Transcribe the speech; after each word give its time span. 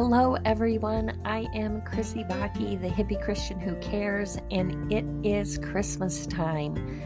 Hello, 0.00 0.36
everyone. 0.44 1.20
I 1.24 1.48
am 1.52 1.80
Krissy 1.80 2.24
Bakke, 2.24 2.80
the 2.80 2.88
hippie 2.88 3.20
Christian 3.20 3.58
who 3.58 3.74
cares, 3.80 4.38
and 4.52 4.92
it 4.92 5.04
is 5.28 5.58
Christmas 5.58 6.24
time. 6.24 7.02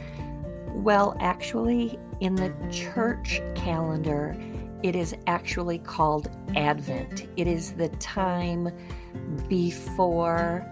Well, 0.75 1.17
actually, 1.19 1.99
in 2.21 2.35
the 2.35 2.53
church 2.71 3.41
calendar, 3.55 4.37
it 4.83 4.95
is 4.95 5.17
actually 5.27 5.79
called 5.79 6.29
Advent. 6.55 7.29
It 7.39 7.47
is 7.47 7.73
the 7.73 7.89
time 7.97 8.69
before 9.49 10.71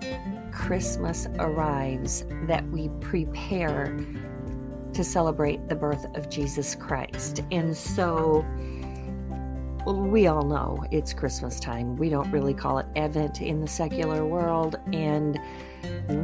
Christmas 0.52 1.27
arrives 1.39 2.27
that 2.43 2.69
we 2.69 2.91
prepare 3.01 3.98
to 4.93 5.02
celebrate 5.02 5.71
the 5.71 5.75
birth 5.75 6.05
of 6.15 6.29
Jesus 6.29 6.75
Christ. 6.75 7.43
And 7.51 7.75
so, 7.75 8.45
we 9.87 10.27
all 10.27 10.45
know 10.45 10.84
it's 10.91 11.12
Christmas 11.12 11.59
time. 11.59 11.97
We 11.97 12.09
don't 12.11 12.30
really 12.30 12.55
call 12.55 12.79
it 12.79 12.87
Advent 12.97 13.41
in 13.41 13.61
the 13.61 13.66
secular 13.66 14.27
world, 14.27 14.77
and 14.93 15.41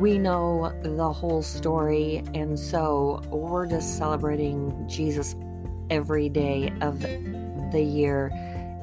we 0.00 0.18
know 0.18 0.72
the 0.82 1.12
whole 1.12 1.42
story. 1.42 2.22
And 2.34 2.58
so 2.58 3.22
we're 3.30 3.66
just 3.66 3.96
celebrating 3.96 4.86
Jesus 4.88 5.34
every 5.90 6.28
day 6.28 6.72
of 6.80 7.00
the 7.00 7.82
year, 7.82 8.30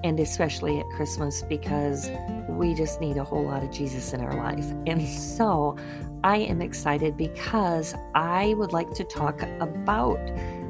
and 0.04 0.20
especially 0.20 0.80
at 0.80 0.86
Christmas 0.96 1.44
because 1.44 2.10
we 2.50 2.74
just 2.74 3.00
need 3.00 3.18
a 3.18 3.24
whole 3.24 3.44
lot 3.44 3.64
of 3.64 3.72
Jesus 3.72 4.14
in 4.14 4.22
our 4.22 4.36
life. 4.36 4.72
And 4.88 5.08
so 5.08 5.78
I 6.24 6.38
am 6.38 6.62
excited 6.62 7.18
because 7.18 7.96
I 8.16 8.54
would 8.56 8.74
like 8.74 8.92
to 8.94 9.04
talk 9.04 9.42
about 9.60 10.20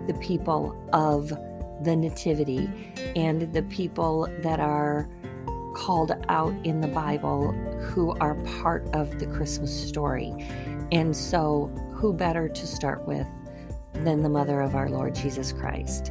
the 0.08 0.14
people 0.20 0.76
of 0.92 1.32
the 1.84 1.96
Nativity 1.96 2.70
and 3.16 3.54
the 3.54 3.64
people 3.64 4.28
that 4.42 4.60
are 4.60 5.10
called 5.74 6.12
out 6.30 6.54
in 6.64 6.82
the 6.82 6.88
Bible 6.88 7.52
who 7.82 8.12
are 8.20 8.36
part 8.62 8.88
of 8.94 9.20
the 9.20 9.26
Christmas 9.28 9.88
story. 9.88 10.34
And 10.92 11.16
so, 11.16 11.68
who 11.94 12.14
better 12.14 12.48
to 12.48 12.68
start 12.68 13.08
with 13.08 13.28
than 13.94 14.22
the 14.22 14.30
mother 14.30 14.62
of 14.62 14.76
our 14.76 14.90
Lord 14.90 15.16
Jesus 15.16 15.52
Christ? 15.52 16.10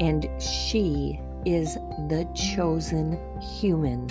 And 0.00 0.28
she 0.40 1.20
is 1.44 1.74
the 2.08 2.28
chosen 2.34 3.18
human 3.40 4.06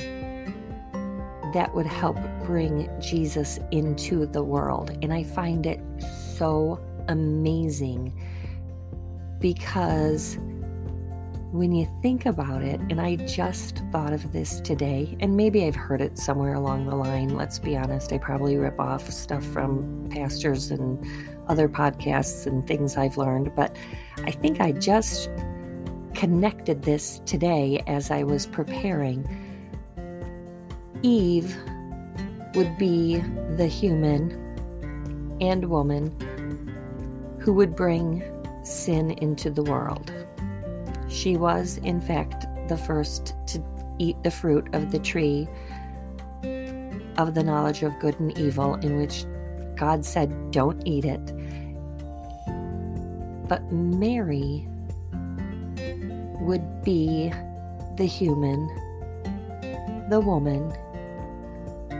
that 1.53 1.73
would 1.73 1.85
help 1.85 2.17
bring 2.43 2.89
Jesus 2.99 3.59
into 3.71 4.25
the 4.25 4.43
world. 4.43 4.97
And 5.01 5.13
I 5.13 5.23
find 5.23 5.65
it 5.65 5.79
so 6.37 6.79
amazing 7.07 8.13
because 9.39 10.37
when 11.51 11.71
you 11.71 11.89
think 12.01 12.27
about 12.27 12.61
it, 12.61 12.79
and 12.89 13.01
I 13.01 13.15
just 13.15 13.81
thought 13.91 14.13
of 14.13 14.31
this 14.31 14.59
today, 14.61 15.17
and 15.19 15.35
maybe 15.35 15.65
I've 15.65 15.75
heard 15.75 15.99
it 15.99 16.17
somewhere 16.17 16.53
along 16.53 16.85
the 16.85 16.95
line. 16.95 17.35
Let's 17.35 17.57
be 17.57 17.75
honest, 17.75 18.13
I 18.13 18.19
probably 18.19 18.55
rip 18.57 18.79
off 18.79 19.09
stuff 19.09 19.43
from 19.45 20.07
pastors 20.11 20.69
and 20.69 21.03
other 21.47 21.67
podcasts 21.67 22.45
and 22.45 22.67
things 22.67 22.97
I've 22.97 23.17
learned, 23.17 23.55
but 23.55 23.75
I 24.25 24.31
think 24.31 24.61
I 24.61 24.73
just 24.73 25.29
connected 26.13 26.83
this 26.83 27.21
today 27.25 27.83
as 27.87 28.11
I 28.11 28.21
was 28.23 28.45
preparing. 28.45 29.27
Eve 31.01 31.55
would 32.53 32.77
be 32.77 33.23
the 33.55 33.67
human 33.67 34.31
and 35.41 35.65
woman 35.65 36.11
who 37.39 37.53
would 37.53 37.75
bring 37.75 38.23
sin 38.63 39.11
into 39.11 39.49
the 39.49 39.63
world. 39.63 40.13
She 41.09 41.37
was, 41.37 41.77
in 41.79 41.99
fact, 41.99 42.45
the 42.67 42.77
first 42.77 43.33
to 43.47 43.63
eat 43.97 44.21
the 44.23 44.31
fruit 44.31 44.69
of 44.73 44.91
the 44.91 44.99
tree 44.99 45.47
of 47.17 47.33
the 47.33 47.43
knowledge 47.43 47.83
of 47.83 47.99
good 47.99 48.17
and 48.19 48.37
evil, 48.37 48.75
in 48.75 48.97
which 48.97 49.25
God 49.75 50.05
said, 50.05 50.51
Don't 50.51 50.81
eat 50.87 51.05
it. 51.05 51.33
But 53.47 53.71
Mary 53.71 54.67
would 56.39 56.83
be 56.83 57.33
the 57.97 58.05
human, 58.05 58.67
the 60.09 60.19
woman, 60.19 60.71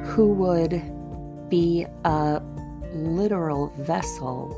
who 0.06 0.28
would 0.34 0.82
be 1.50 1.86
a 2.06 2.42
literal 2.94 3.74
vessel 3.78 4.56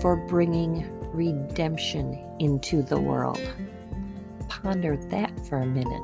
for 0.00 0.16
bringing 0.28 0.88
redemption 1.12 2.24
into 2.40 2.82
the 2.82 3.00
world. 3.00 3.40
Ponder 4.48 4.96
that 4.96 5.46
for 5.46 5.58
a 5.58 5.66
minute. 5.66 6.02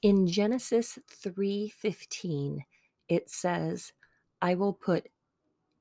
In 0.00 0.28
Genesis 0.28 0.98
3:15 1.10 2.64
it 3.08 3.28
says, 3.28 3.92
"I 4.40 4.54
will 4.54 4.72
put 4.72 5.08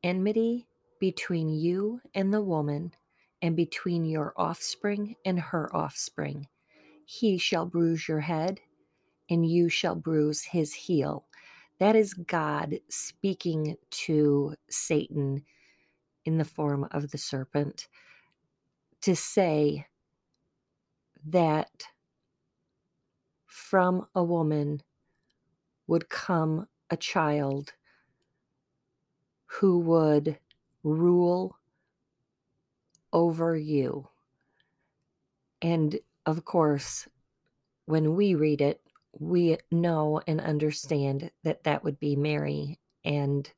enmity 0.02 0.68
between 1.00 1.50
you 1.50 2.02
and 2.16 2.34
the 2.34 2.42
woman 2.42 2.94
and 3.44 3.56
between 3.56 4.06
your 4.06 4.34
offspring 4.36 5.16
and 5.24 5.40
her 5.40 5.74
offspring. 5.76 6.48
He 7.06 7.38
shall 7.38 7.68
bruise 7.68 8.08
your 8.08 8.22
head 8.22 8.60
and 9.30 9.46
you 9.46 9.70
shall 9.70 9.96
bruise 9.96 10.46
his 10.46 10.74
heel." 10.74 11.27
That 11.80 11.96
is 11.96 12.14
God 12.14 12.80
speaking 12.90 13.78
to 13.92 14.56
Satan 14.70 15.44
in 16.26 16.38
the 16.38 16.46
form 16.46 16.88
of 16.92 17.12
the 17.12 17.18
serpent 17.18 17.88
to 19.02 19.16
say 19.16 19.86
that 21.26 21.84
from 23.46 24.08
a 24.16 24.24
woman 24.24 24.82
would 25.88 26.10
come 26.10 26.68
a 26.90 26.98
child 26.98 27.74
who 29.46 29.80
would 29.80 30.38
rule 30.84 31.58
over 33.14 33.56
you. 33.56 34.08
And 35.62 36.00
of 36.26 36.46
course, 36.46 37.08
when 37.86 38.16
we 38.16 38.36
read 38.36 38.62
it, 38.62 38.82
we 39.20 39.58
know 39.72 40.22
and 40.28 40.40
understand 40.42 41.32
that 41.44 41.64
that 41.64 41.84
would 41.84 42.00
be 42.00 42.16
Mary 42.16 42.80
and 43.04 43.52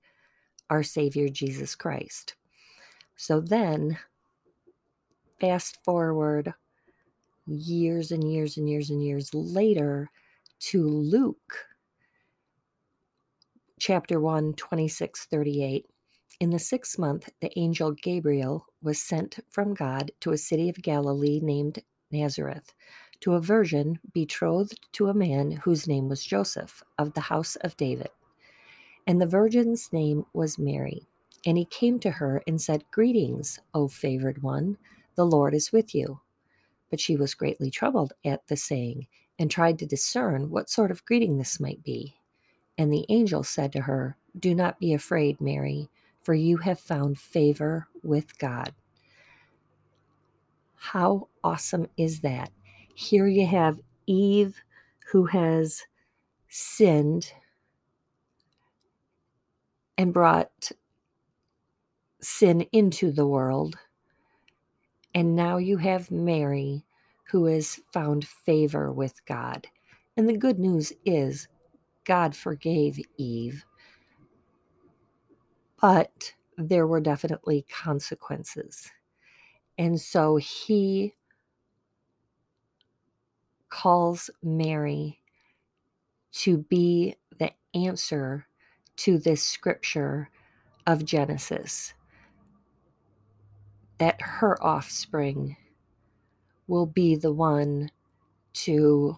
our 0.70 0.84
Savior 0.84 1.30
Jesus 1.30 1.76
Christ. 1.76 2.36
So 3.16 3.42
then, 3.42 3.98
fast 5.40 5.84
forward 5.84 6.54
years 7.46 8.12
and 8.12 8.32
years 8.32 8.58
and 8.58 8.70
years 8.70 8.90
and 8.90 9.04
years 9.04 9.34
later 9.34 10.12
to 10.60 10.88
Luke 10.88 11.66
chapter 13.80 14.20
1, 14.20 14.54
26, 14.54 15.26
38. 15.26 15.86
In 16.42 16.50
the 16.52 16.60
sixth 16.60 17.00
month, 17.00 17.30
the 17.42 17.58
angel 17.58 17.92
Gabriel 17.92 18.66
was 18.82 19.02
sent 19.02 19.40
from 19.50 19.74
God 19.74 20.12
to 20.22 20.32
a 20.32 20.38
city 20.38 20.70
of 20.70 20.82
Galilee 20.82 21.40
named 21.42 21.82
Nazareth 22.12 22.74
to 23.22 23.34
a 23.34 23.42
virgin 23.42 24.00
betrothed 24.14 24.88
to 24.94 25.08
a 25.08 25.14
man 25.14 25.52
whose 25.52 25.88
name 25.88 26.08
was 26.10 26.24
Joseph 26.24 26.84
of 26.98 27.14
the 27.14 27.22
house 27.22 27.56
of 27.58 27.78
David. 27.78 28.10
And 29.08 29.22
the 29.22 29.28
virgin's 29.28 29.92
name 29.92 30.26
was 30.34 30.60
Mary. 30.60 31.08
And 31.46 31.58
he 31.58 31.66
came 31.66 32.00
to 32.00 32.12
her 32.12 32.44
and 32.48 32.62
said, 32.62 32.84
Greetings, 32.92 33.60
O 33.74 33.88
favored 33.88 34.44
one, 34.44 34.78
the 35.16 35.26
Lord 35.26 35.54
is 35.54 35.72
with 35.72 35.96
you. 35.96 36.20
But 36.90 37.00
she 37.00 37.16
was 37.16 37.34
greatly 37.34 37.72
troubled 37.72 38.14
at 38.26 38.48
the 38.48 38.58
saying 38.58 39.08
and 39.38 39.50
tried 39.50 39.80
to 39.80 39.86
discern 39.86 40.50
what 40.50 40.70
sort 40.70 40.92
of 40.92 41.06
greeting 41.06 41.38
this 41.38 41.60
might 41.60 41.84
be. 41.84 42.16
And 42.78 42.92
the 42.92 43.06
angel 43.10 43.44
said 43.44 43.72
to 43.74 43.82
her, 43.82 44.18
Do 44.38 44.54
not 44.54 44.80
be 44.80 44.94
afraid, 44.94 45.40
Mary, 45.42 45.90
for 46.22 46.34
you 46.34 46.58
have 46.58 46.80
found 46.80 47.18
favor 47.18 47.88
with 48.04 48.38
God. 48.38 48.74
How 50.76 51.28
awesome 51.44 51.88
is 51.98 52.22
that? 52.22 52.52
Here 53.00 53.28
you 53.28 53.48
have 53.48 53.80
Eve 54.08 54.62
who 55.10 55.26
has 55.28 55.86
sinned 56.50 57.32
and 59.98 60.14
brought 60.14 60.74
sin 62.20 62.68
into 62.74 63.10
the 63.14 63.26
world. 63.26 63.78
And 65.16 65.34
now 65.34 65.56
you 65.56 65.78
have 65.78 66.12
Mary 66.12 66.84
who 67.32 67.46
has 67.46 67.80
found 67.94 68.28
favor 68.28 68.92
with 68.92 69.26
God. 69.26 69.66
And 70.18 70.28
the 70.28 70.36
good 70.36 70.60
news 70.60 70.92
is 71.06 71.48
God 72.04 72.36
forgave 72.36 73.00
Eve, 73.16 73.64
but 75.82 76.34
there 76.58 76.86
were 76.86 77.00
definitely 77.00 77.66
consequences. 77.72 78.92
And 79.78 80.02
so 80.02 80.36
he 80.36 81.14
calls 83.70 84.30
Mary 84.44 85.20
to 86.32 86.58
be 86.58 87.16
the 87.38 87.52
answer 87.74 88.46
to 88.98 89.18
this 89.18 89.44
scripture 89.44 90.30
of 90.86 91.06
Genesis 91.06 91.94
that 94.00 94.22
her 94.22 94.62
offspring 94.64 95.56
will 96.68 96.86
be 96.86 97.16
the 97.16 97.32
one 97.32 97.92
to 98.54 99.18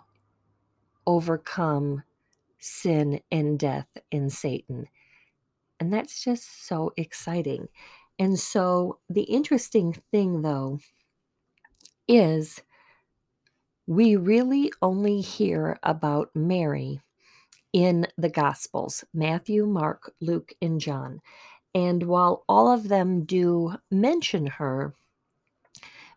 overcome 1.05 2.03
sin 2.59 3.19
and 3.31 3.59
death 3.59 3.87
and 4.11 4.31
Satan. 4.31 4.87
And 5.79 5.91
that's 5.91 6.23
just 6.23 6.67
so 6.67 6.93
exciting. 6.97 7.67
And 8.19 8.39
so 8.39 8.99
the 9.09 9.23
interesting 9.23 9.93
thing, 10.11 10.41
though, 10.41 10.79
is 12.07 12.61
we 13.87 14.15
really 14.15 14.71
only 14.81 15.21
hear 15.21 15.77
about 15.83 16.29
Mary 16.35 17.01
in 17.73 18.07
the 18.17 18.29
Gospels 18.29 19.03
Matthew, 19.13 19.65
Mark, 19.65 20.13
Luke, 20.19 20.53
and 20.61 20.79
John. 20.79 21.21
And 21.73 22.03
while 22.03 22.43
all 22.49 22.71
of 22.71 22.89
them 22.89 23.23
do 23.23 23.75
mention 23.89 24.45
her, 24.45 24.93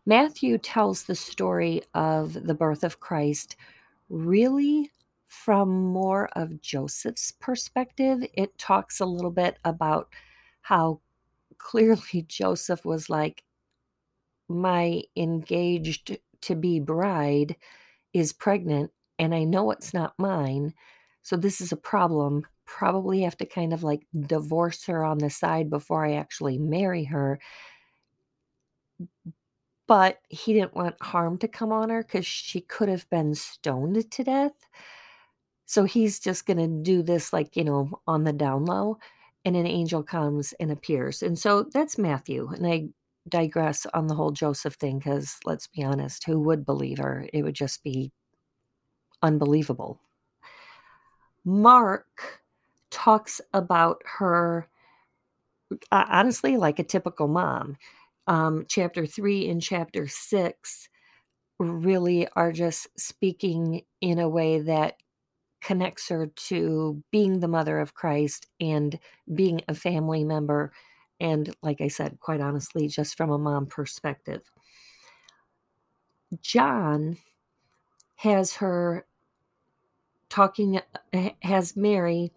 Matthew 0.06 0.58
tells 0.58 1.04
the 1.04 1.14
story 1.14 1.82
of 1.94 2.46
the 2.46 2.54
birth 2.54 2.84
of 2.84 3.00
Christ 3.00 3.56
really 4.08 4.90
from 5.26 5.68
more 5.70 6.28
of 6.36 6.60
Joseph's 6.60 7.32
perspective. 7.32 8.24
It 8.34 8.56
talks 8.58 9.00
a 9.00 9.06
little 9.06 9.30
bit 9.30 9.58
about 9.64 10.08
how 10.62 11.00
clearly 11.58 12.22
Joseph 12.28 12.84
was 12.84 13.08
like, 13.08 13.44
My 14.48 15.02
engaged 15.16 16.18
to 16.44 16.54
be 16.54 16.80
bride 16.80 17.56
is 18.12 18.32
pregnant, 18.32 18.90
and 19.18 19.34
I 19.34 19.44
know 19.44 19.70
it's 19.70 19.94
not 19.94 20.14
mine. 20.18 20.74
So 21.22 21.36
this 21.36 21.60
is 21.60 21.72
a 21.72 21.76
problem. 21.76 22.46
Probably 22.66 23.22
have 23.22 23.36
to 23.38 23.46
kind 23.46 23.72
of 23.72 23.82
like 23.82 24.06
divorce 24.26 24.84
her 24.86 25.04
on 25.04 25.18
the 25.18 25.30
side 25.30 25.70
before 25.70 26.04
I 26.04 26.14
actually 26.14 26.58
marry 26.58 27.04
her 27.04 27.38
but 29.86 30.20
he 30.28 30.52
didn't 30.52 30.74
want 30.74 30.96
harm 31.02 31.38
to 31.38 31.48
come 31.48 31.72
on 31.72 31.90
her 31.90 32.02
because 32.02 32.26
she 32.26 32.60
could 32.60 32.88
have 32.88 33.08
been 33.10 33.34
stoned 33.34 34.10
to 34.10 34.24
death. 34.24 34.52
So 35.66 35.84
he's 35.84 36.20
just 36.20 36.46
going 36.46 36.58
to 36.58 36.82
do 36.82 37.02
this, 37.02 37.32
like, 37.32 37.56
you 37.56 37.64
know, 37.64 38.00
on 38.06 38.24
the 38.24 38.32
down 38.32 38.64
low. 38.64 38.98
And 39.44 39.56
an 39.56 39.66
angel 39.66 40.02
comes 40.02 40.54
and 40.58 40.70
appears. 40.70 41.22
And 41.22 41.38
so 41.38 41.64
that's 41.64 41.98
Matthew. 41.98 42.48
And 42.48 42.66
I 42.66 42.88
digress 43.28 43.86
on 43.94 44.06
the 44.06 44.14
whole 44.14 44.30
Joseph 44.30 44.74
thing 44.74 44.98
because 44.98 45.36
let's 45.44 45.66
be 45.66 45.82
honest, 45.82 46.24
who 46.24 46.40
would 46.40 46.64
believe 46.64 46.98
her? 46.98 47.28
It 47.32 47.42
would 47.42 47.54
just 47.54 47.82
be 47.82 48.12
unbelievable. 49.22 50.00
Mark 51.44 52.42
talks 52.90 53.40
about 53.52 54.02
her 54.04 54.68
honestly 55.90 56.56
like 56.56 56.78
a 56.78 56.84
typical 56.84 57.26
mom 57.26 57.76
um, 58.26 58.64
chapter 58.68 59.06
three 59.06 59.48
and 59.48 59.60
chapter 59.60 60.06
six 60.06 60.88
really 61.58 62.26
are 62.36 62.52
just 62.52 62.88
speaking 62.98 63.82
in 64.00 64.18
a 64.18 64.28
way 64.28 64.60
that 64.60 64.94
connects 65.60 66.08
her 66.08 66.26
to 66.26 67.02
being 67.10 67.40
the 67.40 67.48
mother 67.48 67.78
of 67.80 67.94
Christ 67.94 68.46
and 68.60 68.98
being 69.34 69.62
a 69.68 69.74
family 69.74 70.24
member. 70.24 70.72
And 71.20 71.54
like 71.62 71.80
I 71.80 71.88
said, 71.88 72.18
quite 72.20 72.40
honestly, 72.40 72.88
just 72.88 73.16
from 73.16 73.30
a 73.30 73.38
mom 73.38 73.66
perspective. 73.66 74.42
John 76.42 77.18
has 78.16 78.54
her 78.56 79.06
talking, 80.28 80.80
uh, 81.12 81.30
has 81.42 81.76
Mary 81.76 82.32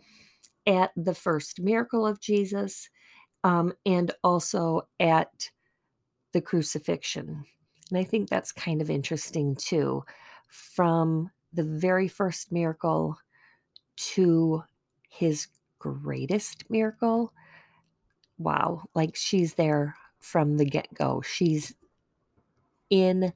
at 0.68 0.92
the 0.96 1.16
first 1.16 1.62
miracle 1.62 2.06
of 2.06 2.20
Jesus 2.20 2.90
um, 3.44 3.74
and 3.86 4.12
also 4.24 4.88
at 5.00 5.50
the 6.34 6.42
crucifixion. 6.42 7.46
And 7.90 7.98
I 7.98 8.04
think 8.04 8.30
that's 8.30 8.52
kind 8.52 8.82
of 8.82 8.90
interesting 8.90 9.56
too. 9.56 10.04
From 10.50 11.32
the 11.54 11.64
very 11.64 12.08
first 12.08 12.52
miracle 12.52 13.18
to 13.96 14.64
his 15.10 15.48
greatest 15.80 16.70
miracle, 16.70 17.34
wow, 18.38 18.84
like 18.94 19.16
she's 19.16 19.56
there 19.56 19.96
from 20.20 20.58
the 20.58 20.66
get 20.66 20.94
go. 20.94 21.22
She's 21.22 21.76
in 22.90 23.34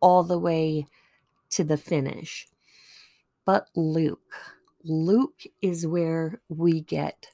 all 0.00 0.22
the 0.22 0.38
way 0.38 0.86
to 1.50 1.64
the 1.64 1.76
finish. 1.76 2.46
But 3.44 3.68
Luke, 3.74 4.34
Luke 4.84 5.42
is 5.60 5.86
where 5.86 6.40
we 6.48 6.80
get 6.80 7.28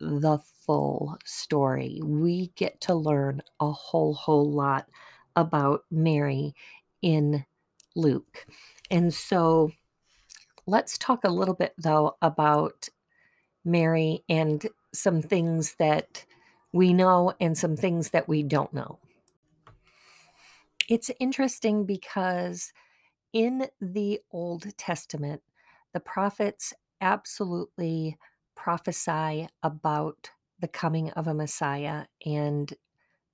the 0.00 0.38
full 0.64 1.16
story. 1.24 2.00
We 2.04 2.52
get 2.54 2.80
to 2.82 2.94
learn 2.94 3.42
a 3.60 3.70
whole, 3.70 4.14
whole 4.14 4.50
lot 4.50 4.86
about 5.36 5.84
Mary 5.90 6.54
in 7.02 7.44
Luke. 7.94 8.46
And 8.90 9.12
so 9.12 9.72
let's 10.66 10.98
talk 10.98 11.24
a 11.24 11.30
little 11.30 11.54
bit, 11.54 11.74
though, 11.78 12.16
about 12.22 12.88
Mary 13.64 14.24
and 14.28 14.66
some 14.92 15.22
things 15.22 15.74
that 15.78 16.24
we 16.72 16.92
know 16.92 17.32
and 17.40 17.56
some 17.56 17.76
things 17.76 18.10
that 18.10 18.28
we 18.28 18.42
don't 18.42 18.72
know. 18.72 18.98
It's 20.88 21.10
interesting 21.20 21.84
because 21.84 22.72
in 23.32 23.68
the 23.80 24.20
Old 24.30 24.76
Testament, 24.76 25.42
the 25.92 26.00
prophets 26.00 26.72
absolutely 27.00 28.16
prophesy 28.54 29.48
about 29.62 30.30
the 30.60 30.68
coming 30.68 31.10
of 31.10 31.26
a 31.26 31.34
Messiah 31.34 32.06
and 32.24 32.72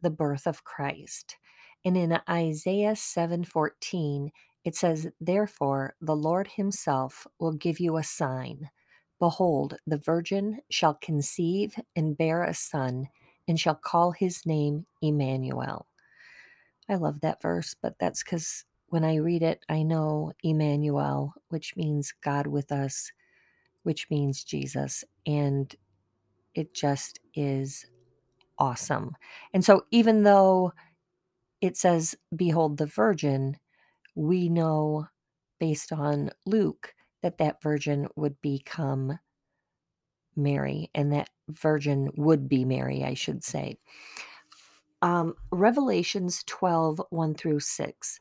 the 0.03 0.11
birth 0.11 0.47
of 0.47 0.65
Christ. 0.65 1.37
And 1.85 1.97
in 1.97 2.21
Isaiah 2.29 2.97
7:14, 2.97 4.33
it 4.65 4.77
says, 4.77 5.09
"Therefore 5.21 5.95
the 6.01 6.17
Lord 6.17 6.49
himself 6.49 7.27
will 7.39 7.53
give 7.53 7.79
you 7.79 7.97
a 7.97 8.03
sign. 8.03 8.71
Behold, 9.25 9.79
the 9.87 9.97
virgin 9.99 10.61
shall 10.71 10.95
conceive 10.95 11.77
and 11.97 12.19
bear 12.19 12.45
a 12.45 12.53
son, 12.55 13.09
and 13.49 13.59
shall 13.59 13.75
call 13.75 14.13
his 14.13 14.45
name 14.45 14.87
Emmanuel." 15.03 15.87
I 16.91 16.97
love 16.97 17.21
that 17.21 17.41
verse, 17.43 17.75
but 17.81 17.99
that's 17.99 18.23
cuz 18.23 18.65
when 18.89 19.05
I 19.05 19.17
read 19.17 19.43
it, 19.43 19.65
I 19.69 19.83
know 19.83 20.33
Emmanuel, 20.43 21.35
which 21.49 21.77
means 21.77 22.13
God 22.21 22.47
with 22.47 22.71
us, 22.71 23.13
which 23.83 24.11
means 24.11 24.45
Jesus, 24.45 25.05
and 25.27 25.75
it 26.55 26.75
just 26.75 27.21
is 27.35 27.87
awesome. 28.59 29.17
And 29.55 29.65
so, 29.65 29.87
even 29.91 30.25
though 30.25 30.75
it 31.63 31.77
says, 31.79 32.15
Behold 32.37 32.77
the 32.77 32.87
virgin, 32.87 33.59
we 34.15 34.51
know 34.51 35.09
based 35.59 35.93
on 35.93 36.31
Luke 36.47 36.95
that 37.23 37.39
that 37.39 37.63
virgin 37.63 38.09
would 38.17 38.41
become 38.43 39.19
Mary, 40.37 40.91
and 40.95 41.13
that 41.13 41.31
virgin 41.49 42.11
would 42.17 42.49
be 42.49 42.65
Mary, 42.65 43.05
I 43.05 43.15
should 43.15 43.45
say. 43.45 43.79
Um, 45.03 45.35
Revelations 45.51 46.43
12 46.45 47.03
1 47.11 47.35
through 47.35 47.61
6. 47.61 48.21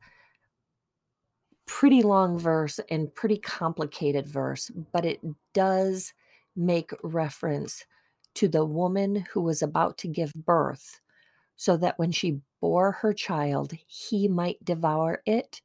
Pretty 1.65 2.01
long 2.01 2.38
verse 2.38 2.79
and 2.89 3.13
pretty 3.15 3.38
complicated 3.38 4.27
verse, 4.27 4.70
but 4.91 5.05
it 5.05 5.22
does 5.53 6.13
make 6.55 6.91
reference 7.03 7.86
to 8.36 8.48
the 8.48 8.65
woman 8.65 9.25
who 9.32 9.41
was 9.41 9.62
about 9.62 9.98
to 10.00 10.08
give 10.08 10.34
birth, 10.34 11.00
so 11.55 11.77
that 11.77 11.98
when 11.98 12.12
she 12.12 12.41
bore 12.60 12.91
her 12.91 13.13
child, 13.13 13.74
he 13.88 14.27
might 14.27 14.63
devour 14.65 15.22
it. 15.25 15.62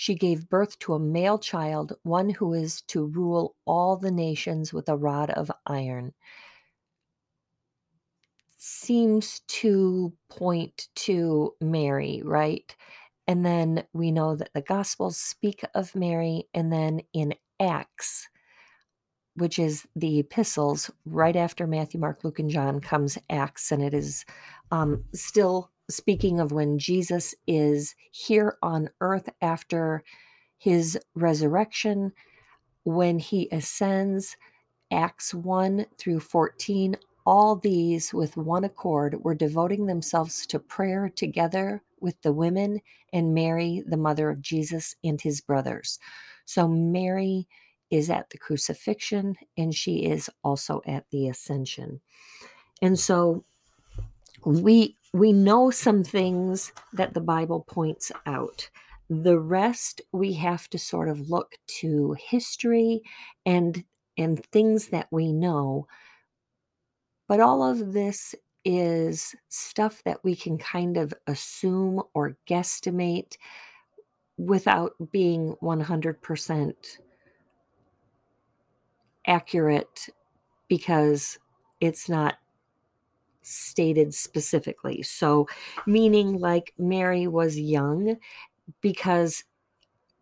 She 0.00 0.14
gave 0.14 0.48
birth 0.48 0.78
to 0.78 0.94
a 0.94 0.98
male 0.98 1.38
child, 1.38 1.92
one 2.04 2.30
who 2.30 2.54
is 2.54 2.80
to 2.88 3.04
rule 3.04 3.54
all 3.66 3.98
the 3.98 4.10
nations 4.10 4.72
with 4.72 4.88
a 4.88 4.96
rod 4.96 5.28
of 5.28 5.52
iron. 5.66 6.14
Seems 8.56 9.40
to 9.48 10.14
point 10.30 10.88
to 10.94 11.54
Mary, 11.60 12.22
right? 12.24 12.74
And 13.26 13.44
then 13.44 13.84
we 13.92 14.10
know 14.10 14.36
that 14.36 14.54
the 14.54 14.62
Gospels 14.62 15.18
speak 15.18 15.66
of 15.74 15.94
Mary, 15.94 16.44
and 16.54 16.72
then 16.72 17.02
in 17.12 17.34
Acts, 17.60 18.26
which 19.34 19.58
is 19.58 19.86
the 19.94 20.20
epistles 20.20 20.90
right 21.04 21.36
after 21.36 21.66
Matthew, 21.66 22.00
Mark, 22.00 22.24
Luke, 22.24 22.38
and 22.38 22.48
John 22.48 22.80
comes 22.80 23.18
Acts, 23.28 23.70
and 23.70 23.82
it 23.82 23.92
is 23.92 24.24
um, 24.70 25.04
still 25.12 25.70
speaking 25.90 26.40
of 26.40 26.52
when 26.52 26.78
Jesus 26.78 27.34
is 27.46 27.94
here 28.10 28.56
on 28.62 28.90
earth 29.00 29.28
after 29.42 30.02
his 30.58 30.98
resurrection, 31.14 32.12
when 32.84 33.18
he 33.18 33.48
ascends, 33.52 34.36
Acts 34.92 35.34
1 35.34 35.86
through 35.98 36.20
14. 36.20 36.96
All 37.26 37.54
these, 37.56 38.14
with 38.14 38.36
one 38.36 38.64
accord, 38.64 39.22
were 39.22 39.34
devoting 39.34 39.86
themselves 39.86 40.46
to 40.46 40.58
prayer 40.58 41.08
together 41.14 41.82
with 42.00 42.20
the 42.22 42.32
women 42.32 42.80
and 43.12 43.34
Mary, 43.34 43.82
the 43.86 43.96
mother 43.96 44.30
of 44.30 44.40
Jesus, 44.40 44.96
and 45.04 45.20
his 45.20 45.40
brothers. 45.40 45.98
So, 46.44 46.66
Mary 46.66 47.46
is 47.90 48.08
at 48.08 48.30
the 48.30 48.38
crucifixion 48.38 49.36
and 49.58 49.74
she 49.74 50.04
is 50.04 50.30
also 50.44 50.80
at 50.86 51.04
the 51.10 51.28
ascension. 51.28 52.00
And 52.80 52.98
so 52.98 53.44
we 54.44 54.96
we 55.12 55.32
know 55.32 55.70
some 55.70 56.04
things 56.04 56.72
that 56.92 57.14
the 57.14 57.20
Bible 57.20 57.60
points 57.68 58.12
out. 58.26 58.70
The 59.08 59.38
rest 59.38 60.00
we 60.12 60.34
have 60.34 60.68
to 60.70 60.78
sort 60.78 61.08
of 61.08 61.30
look 61.30 61.56
to 61.80 62.16
history 62.18 63.02
and 63.44 63.84
and 64.16 64.44
things 64.46 64.88
that 64.88 65.08
we 65.10 65.32
know. 65.32 65.86
But 67.26 67.40
all 67.40 67.62
of 67.62 67.92
this 67.92 68.34
is 68.64 69.34
stuff 69.48 70.02
that 70.04 70.22
we 70.22 70.36
can 70.36 70.58
kind 70.58 70.96
of 70.96 71.14
assume 71.26 72.02
or 72.12 72.36
guesstimate 72.48 73.36
without 74.36 74.92
being 75.10 75.56
100% 75.62 76.74
accurate 79.26 80.08
because 80.68 81.38
it's 81.80 82.08
not 82.08 82.36
stated 83.42 84.14
specifically. 84.14 85.02
So, 85.02 85.48
meaning 85.86 86.38
like 86.38 86.72
Mary 86.78 87.26
was 87.26 87.58
young 87.58 88.16
because 88.80 89.44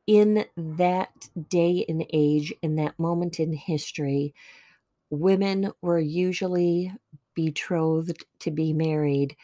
in 0.06 0.46
that 0.56 1.28
day 1.48 1.84
and 1.88 2.04
age, 2.12 2.52
in 2.62 2.76
that 2.76 2.98
moment 2.98 3.40
in 3.40 3.52
history, 3.52 4.34
women 5.10 5.70
were 5.82 5.98
usually 5.98 6.92
betrothed 7.34 8.24
to 8.40 8.50
be 8.50 8.72
married 8.72 9.36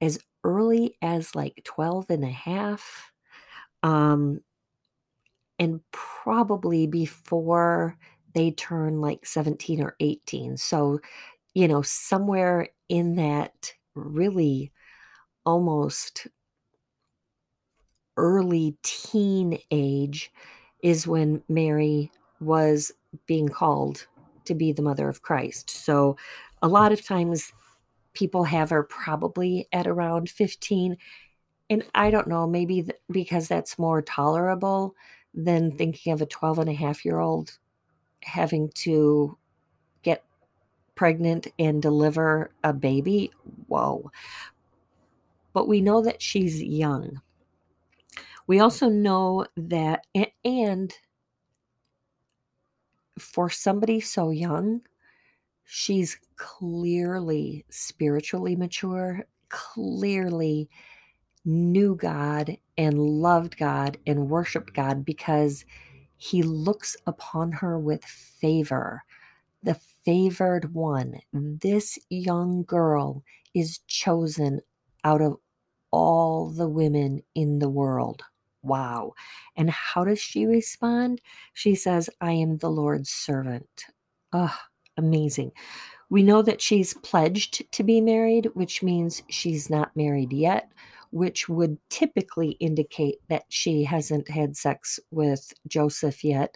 as 0.00 0.18
early 0.44 0.94
as 1.02 1.34
like 1.34 1.60
12 1.64 2.06
and 2.10 2.24
a 2.24 2.28
half 2.28 3.10
um, 3.82 4.40
and 5.58 5.80
probably 5.90 6.86
before 6.86 7.96
they 8.34 8.50
turn 8.52 9.00
like 9.00 9.24
17 9.24 9.82
or 9.82 9.96
18 10.00 10.56
so 10.56 11.00
you 11.56 11.66
know 11.66 11.80
somewhere 11.80 12.68
in 12.90 13.16
that 13.16 13.72
really 13.94 14.70
almost 15.46 16.26
early 18.18 18.76
teen 18.82 19.58
age 19.70 20.30
is 20.82 21.06
when 21.06 21.42
Mary 21.48 22.12
was 22.40 22.92
being 23.26 23.48
called 23.48 24.06
to 24.44 24.54
be 24.54 24.70
the 24.70 24.82
mother 24.82 25.08
of 25.08 25.22
Christ. 25.22 25.70
So 25.70 26.18
a 26.60 26.68
lot 26.68 26.92
of 26.92 27.02
times 27.02 27.54
people 28.12 28.44
have 28.44 28.68
her 28.68 28.82
probably 28.82 29.66
at 29.72 29.86
around 29.86 30.28
15 30.28 30.98
and 31.70 31.84
I 31.94 32.10
don't 32.10 32.28
know, 32.28 32.46
maybe 32.46 32.82
th- 32.82 33.00
because 33.10 33.48
that's 33.48 33.78
more 33.78 34.02
tolerable 34.02 34.94
than 35.32 35.72
thinking 35.72 36.12
of 36.12 36.20
a 36.20 36.26
12 36.26 36.58
and 36.58 36.68
a 36.68 36.74
half 36.74 37.02
year 37.02 37.18
old 37.18 37.58
having 38.22 38.68
to 38.74 39.38
pregnant 40.96 41.46
and 41.58 41.80
deliver 41.80 42.50
a 42.64 42.72
baby. 42.72 43.30
Whoa. 43.68 44.10
But 45.52 45.68
we 45.68 45.80
know 45.80 46.02
that 46.02 46.20
she's 46.20 46.60
young. 46.62 47.20
We 48.48 48.60
also 48.60 48.88
know 48.88 49.46
that, 49.56 50.06
and 50.44 50.92
for 53.18 53.48
somebody 53.48 54.00
so 54.00 54.30
young, 54.30 54.82
she's 55.64 56.18
clearly 56.36 57.64
spiritually 57.70 58.56
mature, 58.56 59.26
clearly 59.48 60.68
knew 61.44 61.94
God 61.94 62.56
and 62.76 62.98
loved 62.98 63.56
God 63.56 63.98
and 64.06 64.28
worshiped 64.28 64.74
God 64.74 65.04
because 65.04 65.64
he 66.16 66.42
looks 66.42 66.96
upon 67.06 67.52
her 67.52 67.78
with 67.78 68.04
favor. 68.04 69.02
The 69.66 69.78
favored 70.04 70.72
one. 70.74 71.18
This 71.32 71.98
young 72.08 72.62
girl 72.62 73.24
is 73.52 73.80
chosen 73.88 74.60
out 75.02 75.20
of 75.20 75.36
all 75.90 76.50
the 76.50 76.68
women 76.68 77.22
in 77.34 77.58
the 77.58 77.68
world. 77.68 78.22
Wow. 78.62 79.14
And 79.56 79.68
how 79.68 80.04
does 80.04 80.20
she 80.20 80.46
respond? 80.46 81.20
She 81.52 81.74
says, 81.74 82.08
I 82.20 82.30
am 82.30 82.58
the 82.58 82.70
Lord's 82.70 83.10
servant. 83.10 83.86
Oh, 84.32 84.56
amazing. 84.96 85.50
We 86.10 86.22
know 86.22 86.42
that 86.42 86.62
she's 86.62 86.94
pledged 86.94 87.70
to 87.72 87.82
be 87.82 88.00
married, 88.00 88.48
which 88.54 88.84
means 88.84 89.24
she's 89.28 89.68
not 89.68 89.96
married 89.96 90.32
yet, 90.32 90.70
which 91.10 91.48
would 91.48 91.76
typically 91.90 92.52
indicate 92.60 93.16
that 93.28 93.46
she 93.48 93.82
hasn't 93.82 94.28
had 94.28 94.56
sex 94.56 95.00
with 95.10 95.52
Joseph 95.66 96.22
yet. 96.22 96.54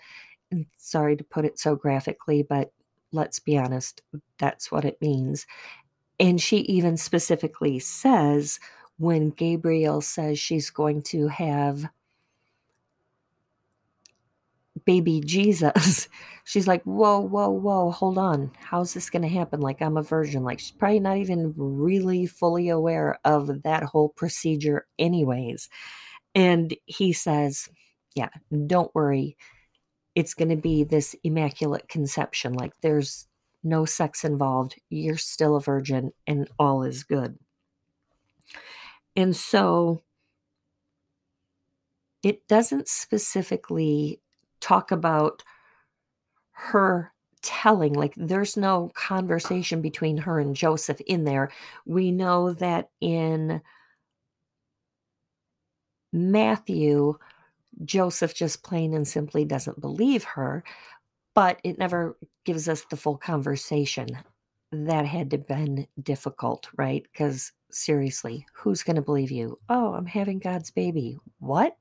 Sorry 0.76 1.17
to 1.17 1.25
put 1.25 1.45
it 1.45 1.59
so 1.59 1.75
graphically, 1.75 2.45
but 2.45 2.73
let's 3.12 3.38
be 3.38 3.57
honest, 3.57 4.02
that's 4.38 4.71
what 4.71 4.85
it 4.85 5.00
means. 5.00 5.47
And 6.19 6.40
she 6.40 6.59
even 6.59 6.97
specifically 6.97 7.79
says 7.79 8.61
when 8.99 9.31
Gabriel 9.31 10.00
says 10.00 10.38
she's 10.38 10.71
going 10.71 11.02
to 11.02 11.29
have 11.29 11.88
baby 14.85 15.23
Jesus, 15.25 16.09
she's 16.45 16.69
like, 16.69 16.83
whoa, 16.83 17.21
whoa, 17.21 17.49
whoa, 17.49 17.90
hold 17.90 18.19
on. 18.19 18.50
How's 18.59 18.93
this 18.93 19.09
going 19.09 19.23
to 19.23 19.29
happen? 19.29 19.61
Like, 19.61 19.81
I'm 19.81 19.97
a 19.97 20.02
virgin. 20.02 20.43
Like, 20.45 20.59
she's 20.59 20.71
probably 20.71 21.00
not 21.00 21.17
even 21.17 21.55
really 21.57 22.26
fully 22.26 22.69
aware 22.69 23.19
of 23.25 23.62
that 23.62 23.83
whole 23.85 24.11
procedure, 24.11 24.87
anyways. 24.99 25.69
And 26.35 26.75
he 26.85 27.12
says, 27.12 27.69
yeah, 28.14 28.29
don't 28.67 28.95
worry. 28.95 29.37
It's 30.14 30.35
going 30.35 30.49
to 30.49 30.57
be 30.57 30.85
this 30.85 31.14
immaculate 31.23 31.88
conception. 31.88 32.55
Like, 32.55 32.73
there's 32.81 33.26
no 33.62 33.85
sex 33.85 34.25
involved. 34.25 34.76
You're 34.88 35.17
still 35.17 35.57
a 35.57 35.61
virgin, 35.61 36.12
and 36.26 36.49
all 36.59 36.83
is 36.83 37.05
good. 37.05 37.38
And 39.17 39.35
so, 39.37 40.02
it 42.23 42.47
doesn't 42.49 42.88
specifically 42.88 44.21
talk 44.61 44.90
about 44.90 45.43
her 46.52 47.12
telling 47.43 47.95
like 47.95 48.12
there's 48.17 48.57
no 48.57 48.90
conversation 48.95 49.81
between 49.81 50.19
her 50.19 50.38
and 50.38 50.55
Joseph 50.55 51.00
in 51.07 51.25
there 51.25 51.50
we 51.87 52.12
know 52.12 52.52
that 52.52 52.90
in 53.00 53.62
Matthew 56.12 57.17
Joseph 57.85 58.35
just 58.35 58.63
plain 58.63 58.95
and 58.95 59.07
simply 59.07 59.45
doesn't 59.45 59.81
believe 59.81 60.25
her 60.25 60.65
but 61.35 61.61
it 61.65 61.79
never 61.79 62.17
gives 62.45 62.69
us 62.69 62.85
the 62.91 62.97
full 62.97 63.17
conversation 63.17 64.09
that 64.73 65.07
had 65.07 65.31
to 65.31 65.39
been 65.39 65.87
difficult 66.03 66.69
right 66.77 67.05
because 67.13 67.53
seriously 67.71 68.47
who's 68.53 68.83
going 68.83 68.97
to 68.97 69.03
believe 69.03 69.31
you 69.31 69.57
oh 69.69 69.95
i'm 69.95 70.07
having 70.07 70.39
god's 70.39 70.71
baby 70.71 71.17
what 71.39 71.77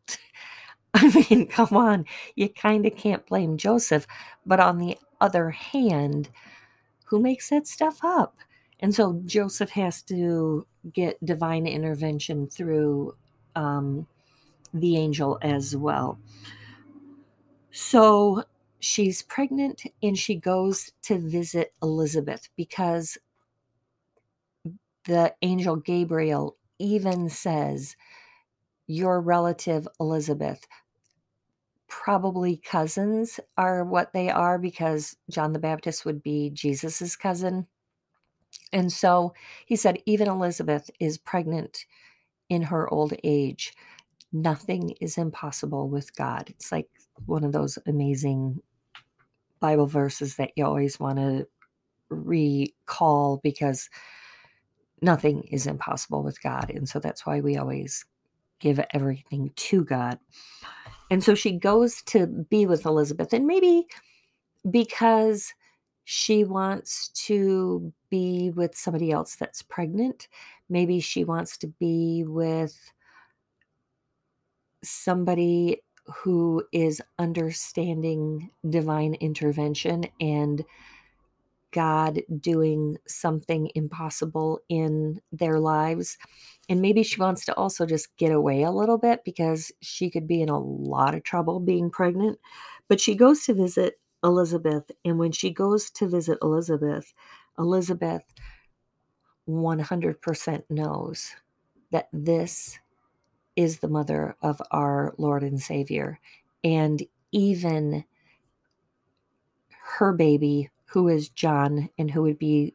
I 0.94 1.26
mean, 1.30 1.48
come 1.48 1.76
on. 1.78 2.06
You 2.36 2.50
kind 2.50 2.86
of 2.86 2.96
can't 2.96 3.26
blame 3.28 3.58
Joseph. 3.58 4.08
But 4.46 4.60
on 4.60 4.80
the 4.80 4.98
other 5.22 5.52
hand, 5.52 6.30
who 7.06 7.20
makes 7.20 7.50
that 7.50 7.68
stuff 7.68 8.00
up? 8.04 8.38
And 8.80 8.94
so 8.96 9.22
Joseph 9.26 9.70
has 9.72 10.02
to 10.04 10.66
get 10.94 11.24
divine 11.24 11.68
intervention 11.68 12.48
through 12.48 13.16
um, 13.56 14.08
the 14.74 14.98
angel 14.98 15.38
as 15.42 15.76
well. 15.76 16.20
So 17.72 18.44
she's 18.80 19.22
pregnant 19.24 19.84
and 20.02 20.18
she 20.18 20.36
goes 20.36 20.92
to 21.04 21.18
visit 21.18 21.74
Elizabeth 21.82 22.50
because 22.56 23.18
the 25.06 25.34
angel 25.42 25.76
Gabriel 25.76 26.58
even 26.80 27.30
says, 27.30 27.96
Your 28.88 29.22
relative 29.22 29.88
Elizabeth 30.00 30.68
probably 31.88 32.56
cousins 32.58 33.40
are 33.58 33.84
what 33.84 34.14
they 34.14 34.30
are 34.30 34.58
because 34.58 35.18
John 35.30 35.54
the 35.54 35.60
Baptist 35.60 36.06
would 36.06 36.22
be 36.24 36.52
Jesus's 36.52 37.16
cousin. 37.16 37.68
And 38.72 38.92
so 38.92 39.34
he 39.66 39.76
said, 39.76 40.02
even 40.06 40.28
Elizabeth 40.28 40.90
is 41.00 41.18
pregnant 41.18 41.86
in 42.50 42.62
her 42.64 42.92
old 42.94 43.14
age. 43.24 43.74
Nothing 44.32 44.92
is 45.02 45.18
impossible 45.18 45.90
with 45.90 46.16
God. 46.16 46.50
It's 46.50 46.72
like 46.72 46.88
one 47.26 47.44
of 47.44 47.52
those 47.52 47.78
amazing 47.88 48.62
Bible 49.60 49.88
verses 49.88 50.36
that 50.36 50.52
you 50.56 50.66
always 50.66 51.00
want 51.00 51.18
to 51.18 51.48
recall 52.10 53.40
because 53.44 53.90
nothing 55.02 55.44
is 55.44 55.68
impossible 55.68 56.24
with 56.24 56.42
God. 56.42 56.70
And 56.70 56.88
so 56.88 57.00
that's 57.00 57.26
why 57.26 57.42
we 57.42 57.58
always 57.58 58.06
give 58.60 58.80
everything 58.94 59.52
to 59.56 59.84
God. 59.84 60.20
And 61.10 61.24
so 61.24 61.34
she 61.34 61.54
goes 61.54 62.02
to 62.04 62.28
be 62.28 62.66
with 62.66 62.86
Elizabeth, 62.86 63.34
and 63.34 63.48
maybe 63.48 63.88
because 64.70 65.54
she 66.04 66.44
wants 66.44 67.10
to 67.10 67.94
be 68.10 68.52
with 68.52 68.76
somebody 68.76 69.12
else 69.12 69.36
that's 69.36 69.62
pregnant, 69.62 70.28
maybe 70.70 71.00
she 71.00 71.24
wants 71.24 71.58
to 71.60 71.68
be 71.68 72.24
with 72.28 72.92
somebody 74.84 75.82
who 76.06 76.64
is 76.72 77.02
understanding 77.20 78.50
divine 78.68 79.14
intervention 79.16 80.06
and 80.20 80.64
God 81.72 82.22
doing 82.40 82.98
something 83.08 83.70
impossible 83.76 84.60
in 84.70 85.22
their 85.32 85.60
lives. 85.60 86.18
And 86.68 86.82
maybe 86.82 87.04
she 87.04 87.20
wants 87.20 87.46
to 87.46 87.56
also 87.56 87.86
just 87.86 88.16
get 88.18 88.32
away 88.32 88.64
a 88.64 88.72
little 88.72 88.98
bit 88.98 89.24
because 89.24 89.72
she 89.82 90.10
could 90.10 90.28
be 90.28 90.42
in 90.42 90.50
a 90.50 90.60
lot 90.60 91.14
of 91.14 91.24
trouble 91.24 91.60
being 91.60 91.92
pregnant. 91.92 92.40
But 92.88 93.00
she 93.00 93.16
goes 93.16 93.44
to 93.46 93.54
visit 93.54 94.00
Elizabeth. 94.24 94.90
And 95.06 95.20
when 95.20 95.32
she 95.32 95.52
goes 95.52 95.92
to 95.92 96.08
visit 96.08 96.40
Elizabeth, 96.42 97.14
Elizabeth 97.58 98.24
100% 99.48 100.64
knows 100.70 101.36
that 101.92 102.08
this 102.14 102.80
is 103.60 103.80
the 103.80 103.90
mother 103.90 104.38
of 104.42 104.62
our 104.72 105.14
Lord 105.18 105.44
and 105.44 105.62
Savior. 105.62 106.18
And 106.64 107.04
even 107.34 108.06
her 109.98 110.14
baby, 110.14 110.70
who 110.86 111.10
is 111.10 111.28
John 111.28 111.90
and 111.98 112.10
who 112.10 112.22
would 112.22 112.40
be 112.40 112.74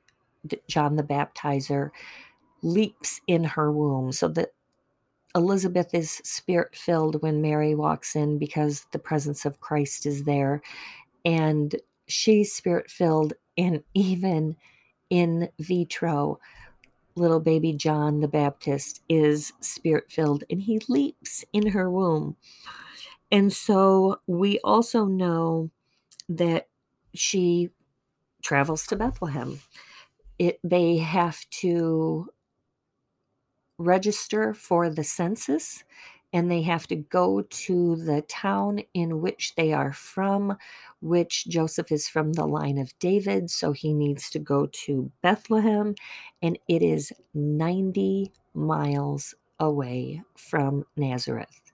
John 0.69 0.97
the 0.97 1.03
Baptizer, 1.03 1.89
leaps 2.61 3.19
in 3.27 3.45
her 3.45 3.73
womb. 3.73 4.13
So 4.13 4.29
that 4.29 4.51
Elizabeth 5.35 5.95
is 5.95 6.21
spirit 6.23 6.77
filled 6.77 7.23
when 7.23 7.41
Mary 7.41 7.75
walks 7.75 8.15
in 8.15 8.37
because 8.37 8.85
the 8.93 8.99
presence 8.99 9.47
of 9.47 9.61
Christ 9.61 10.05
is 10.05 10.25
there. 10.25 10.61
And 11.25 11.75
she's 12.09 12.53
spirit 12.53 12.91
filled. 12.91 13.33
And 13.57 13.83
even 13.95 14.55
in 15.09 15.49
vitro, 15.59 16.39
little 17.17 17.41
baby 17.41 17.73
John 17.73 18.21
the 18.21 18.29
Baptist 18.29 19.03
is 19.09 19.53
spirit 19.61 20.11
filled 20.11 20.45
and 20.51 20.63
he 20.63 20.81
leaps 20.89 21.45
in 21.53 21.69
her 21.69 21.91
womb. 21.91 22.37
And 23.31 23.53
so 23.53 24.21
we 24.27 24.59
also 24.61 25.07
know 25.07 25.71
that 26.29 26.69
she 27.15 27.71
travels 28.43 28.87
to 28.89 28.97
Bethlehem. 28.97 29.61
It 30.39 30.59
they 30.65 30.99
have 30.99 31.49
to 31.61 32.29
register 33.79 34.55
for 34.55 34.89
the 34.91 35.05
census 35.05 35.85
and 36.35 36.51
they 36.51 36.63
have 36.63 36.89
to 36.89 36.97
go 36.97 37.43
to 37.43 37.95
the 37.95 38.21
town 38.23 38.81
in 38.93 39.21
which 39.21 39.55
they 39.55 39.73
are 39.73 39.93
from, 39.93 40.59
which 41.01 41.47
Joseph 41.47 41.93
is 41.93 42.09
from 42.09 42.33
the 42.33 42.45
line 42.45 42.77
of 42.77 42.93
David. 42.99 43.49
So 43.51 43.71
he 43.71 43.95
needs 43.95 44.29
to 44.31 44.41
go 44.41 44.67
to 44.67 45.13
Bethlehem, 45.23 45.95
and 46.43 46.59
it 46.69 46.83
is 46.83 47.13
90 47.35 48.33
miles 48.53 49.37
away 49.61 50.23
from 50.37 50.85
Nazareth. 50.97 51.73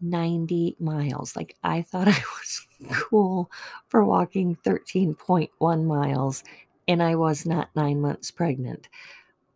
90 0.00 0.76
miles. 0.80 1.36
Like 1.36 1.54
I 1.62 1.82
thought 1.82 2.08
I 2.08 2.10
was 2.40 2.66
cool 2.90 3.48
for 3.86 4.04
walking 4.04 4.58
13.1 4.64 5.84
miles, 5.84 6.42
and 6.88 7.00
I 7.00 7.14
was 7.14 7.46
not 7.46 7.68
nine 7.76 8.00
months 8.00 8.32
pregnant. 8.32 8.88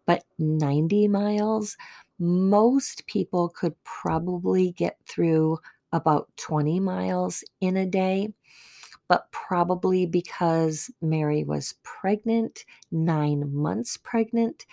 But 0.07 0.23
90 0.39 1.09
miles, 1.09 1.77
most 2.21 3.07
people 3.07 3.49
could 3.49 3.75
probably 3.85 4.73
get 4.73 4.99
through 5.09 5.59
about 5.93 6.29
20 6.37 6.81
miles 6.81 7.43
in 7.61 7.77
a 7.77 7.87
day, 7.87 8.33
but 9.09 9.31
probably 9.33 10.07
because 10.07 10.91
Mary 11.03 11.45
was 11.45 11.75
pregnant, 11.83 12.65
nine 12.93 13.55
months 13.55 13.97
pregnant, 13.97 14.67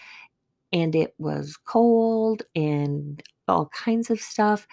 and 0.74 0.96
it 0.96 1.16
was 1.18 1.58
cold 1.58 2.44
and 2.56 3.24
all 3.48 3.68
kinds 3.68 4.10
of 4.10 4.20
stuff, 4.20 4.68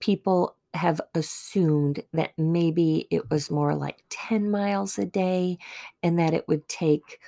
people 0.00 0.56
have 0.74 1.00
assumed 1.14 2.02
that 2.12 2.32
maybe 2.38 3.06
it 3.10 3.30
was 3.30 3.50
more 3.50 3.74
like 3.74 4.02
10 4.10 4.50
miles 4.50 4.98
a 4.98 5.06
day 5.06 5.58
and 6.02 6.18
that 6.18 6.34
it 6.34 6.46
would 6.48 6.68
take 6.68 7.18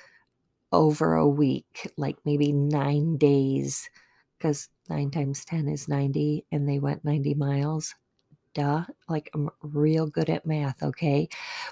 over 0.71 1.15
a 1.15 1.27
week, 1.27 1.91
like 1.97 2.17
maybe 2.25 2.51
nine 2.51 3.17
days, 3.17 3.89
because 4.37 4.69
nine 4.89 5.11
times 5.11 5.45
10 5.45 5.67
is 5.67 5.87
90, 5.87 6.45
and 6.51 6.67
they 6.67 6.79
went 6.79 7.05
90 7.05 7.33
miles. 7.35 7.95
Duh. 8.53 8.83
Like, 9.07 9.29
I'm 9.33 9.49
real 9.61 10.07
good 10.07 10.29
at 10.29 10.45
math, 10.45 10.81
okay? 10.81 11.29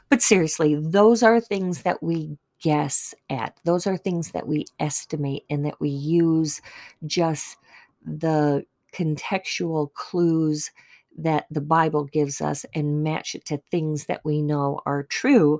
But 0.10 0.22
seriously, 0.22 0.76
those 0.76 1.24
are 1.24 1.40
things 1.40 1.84
that 1.84 2.02
we 2.04 2.38
guess 2.62 3.14
at. 3.30 3.58
Those 3.66 3.88
are 3.88 3.98
things 3.98 4.32
that 4.32 4.48
we 4.48 4.66
estimate 4.80 5.44
and 5.50 5.66
that 5.66 5.80
we 5.80 5.90
use 5.90 6.62
just 7.06 7.58
the 8.06 8.66
contextual 8.94 9.94
clues 9.94 10.72
that 11.18 11.46
the 11.50 11.62
Bible 11.62 12.06
gives 12.06 12.42
us 12.42 12.66
and 12.74 13.04
match 13.04 13.36
it 13.36 13.46
to 13.46 13.58
things 13.72 14.06
that 14.06 14.22
we 14.24 14.42
know 14.42 14.82
are 14.86 15.04
true 15.04 15.60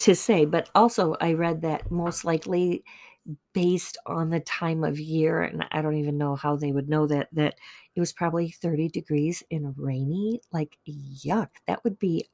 to 0.00 0.14
say. 0.14 0.44
But 0.44 0.70
also, 0.74 1.16
I 1.20 1.32
read 1.34 1.62
that 1.62 1.90
most 1.90 2.24
likely 2.24 2.84
based 3.54 3.98
on 4.06 4.30
the 4.30 4.40
time 4.40 4.84
of 4.84 5.00
year, 5.00 5.42
and 5.42 5.66
I 5.72 5.82
don't 5.82 5.96
even 5.96 6.18
know 6.18 6.36
how 6.36 6.56
they 6.56 6.72
would 6.72 6.88
know 6.88 7.06
that, 7.08 7.28
that 7.32 7.56
it 7.94 8.00
was 8.00 8.12
probably 8.12 8.50
30 8.50 8.88
degrees 8.88 9.42
and 9.50 9.74
rainy. 9.78 10.40
Like, 10.52 10.78
yuck, 10.88 11.48
that 11.66 11.84
would 11.84 11.98
be 11.98 12.26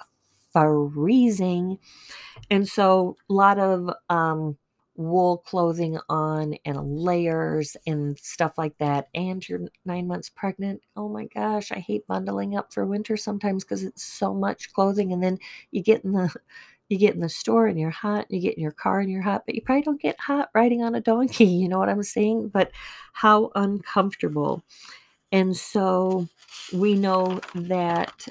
freezing. 0.53 1.79
And 2.51 2.69
so, 2.69 3.17
a 3.31 3.33
lot 3.33 3.59
of, 3.59 3.91
um, 4.09 4.57
wool 4.95 5.39
clothing 5.39 5.99
on 6.11 6.55
and 6.67 6.99
layers 7.01 7.79
and 7.87 8.19
stuff 8.19 8.59
like 8.59 8.77
that 8.79 9.09
and 9.15 9.49
you're 9.49 9.63
9 9.87 10.07
months 10.07 10.29
pregnant 10.29 10.83
oh 10.97 11.09
my 11.09 11.25
gosh 11.35 11.73
i 11.73 11.79
hate 11.79 12.07
bundling 12.07 12.55
up 12.57 12.75
for 12.75 12.85
winter 12.85 13.17
sometimes 13.17 13.65
cuz 13.65 13.83
it's 13.85 14.03
so 14.05 14.35
much 14.35 14.71
clothing 14.75 15.11
and 15.11 15.23
then 15.23 15.39
you 15.71 15.83
get 15.83 16.05
in 16.05 16.13
the 16.13 16.35
you 16.93 16.99
get 16.99 17.15
in 17.15 17.21
the 17.21 17.29
store 17.29 17.67
and 17.67 17.81
you're 17.81 17.91
hot, 17.91 18.31
you 18.31 18.39
get 18.39 18.55
in 18.55 18.63
your 18.63 18.73
car 18.73 19.01
and 19.01 19.11
you're 19.11 19.23
hot, 19.23 19.45
but 19.47 19.55
you 19.55 19.63
probably 19.63 19.83
don't 19.83 20.01
get 20.01 20.21
hot 20.21 20.51
riding 20.55 20.83
on 20.83 20.95
a 20.95 21.01
donkey. 21.01 21.47
You 21.63 21.69
know 21.69 21.79
what 21.79 21.89
I'm 21.89 22.03
saying? 22.03 22.49
But 22.49 22.71
how 23.15 23.51
uncomfortable. 23.55 24.63
And 25.31 25.57
so 25.57 26.29
we 26.73 26.95
know 26.95 27.41
that 27.55 28.27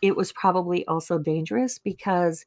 it 0.00 0.14
was 0.14 0.32
probably 0.32 0.86
also 0.86 1.18
dangerous 1.18 1.78
because 1.78 2.44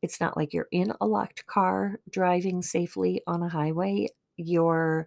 it's 0.00 0.20
not 0.20 0.36
like 0.36 0.52
you're 0.52 0.68
in 0.72 0.92
a 1.00 1.06
locked 1.06 1.46
car 1.46 2.00
driving 2.10 2.62
safely 2.62 3.22
on 3.26 3.42
a 3.42 3.48
highway. 3.48 4.08
You're 4.36 5.06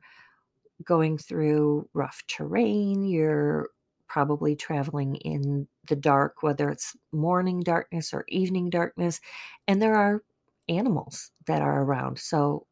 going 0.84 1.18
through 1.18 1.90
rough 1.94 2.24
terrain, 2.28 3.06
you're 3.06 3.70
probably 4.08 4.56
traveling 4.56 5.16
in 5.18 5.68
the 5.88 5.96
dark, 5.96 6.44
whether 6.44 6.70
it's 6.70 6.96
morning 7.12 7.62
darkness 7.62 8.14
or 8.14 8.26
evening 8.28 8.70
darkness. 8.70 9.22
And 9.68 9.82
there 9.82 9.96
are 9.96 10.24
animals 10.70 11.32
that 11.48 11.62
are 11.62 11.84
around. 11.84 12.20
So, 12.20 12.66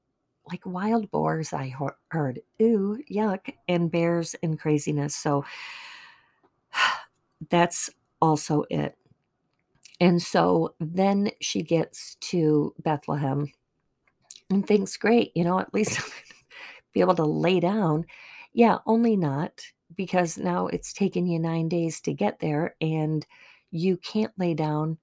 like 0.52 0.66
wild 0.66 1.10
boars, 1.10 1.54
I 1.54 1.74
heard, 2.10 2.42
ooh, 2.62 2.98
yuck, 3.10 3.54
and 3.68 3.90
bears 3.90 4.36
and 4.44 4.60
craziness. 4.60 5.16
So, 5.16 5.46
that's 7.50 7.90
also 8.22 8.66
it. 8.70 8.98
And 10.00 10.22
so 10.22 10.76
then 10.80 11.32
she 11.40 11.62
gets 11.62 12.16
to 12.16 12.74
Bethlehem 12.80 13.52
and 14.50 14.68
thinks, 14.68 14.98
great, 14.98 15.32
you 15.36 15.44
know, 15.44 15.60
at 15.60 15.74
least 15.74 16.00
be 16.94 17.00
able 17.00 17.16
to 17.16 17.24
lay 17.24 17.60
down. 17.60 18.06
Yeah, 18.54 18.80
only 18.86 19.16
not 19.16 19.62
because 19.96 20.38
now 20.38 20.68
it's 20.68 20.94
taken 20.94 21.26
you 21.28 21.40
nine 21.40 21.70
days 21.70 22.02
to 22.02 22.14
get 22.14 22.40
there 22.40 22.76
and 22.82 23.26
you 23.72 23.98
can't 23.98 24.32
lay 24.38 24.54
down 24.54 24.98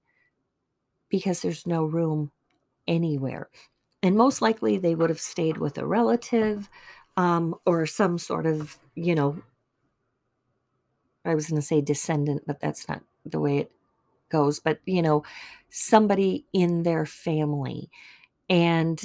because 1.09 1.41
there's 1.41 1.67
no 1.67 1.83
room 1.83 2.31
anywhere. 2.87 3.49
And 4.03 4.15
most 4.15 4.41
likely 4.41 4.77
they 4.77 4.95
would 4.95 5.09
have 5.09 5.19
stayed 5.19 5.57
with 5.57 5.77
a 5.77 5.85
relative 5.85 6.69
um, 7.17 7.55
or 7.65 7.85
some 7.85 8.17
sort 8.17 8.45
of, 8.45 8.77
you 8.95 9.13
know, 9.13 9.41
I 11.25 11.35
was 11.35 11.47
going 11.47 11.61
to 11.61 11.65
say 11.65 11.81
descendant, 11.81 12.43
but 12.47 12.59
that's 12.59 12.87
not 12.89 13.03
the 13.25 13.39
way 13.39 13.59
it 13.59 13.71
goes, 14.29 14.59
but, 14.59 14.79
you 14.85 15.01
know, 15.01 15.23
somebody 15.69 16.45
in 16.53 16.83
their 16.83 17.05
family. 17.05 17.91
And 18.49 18.99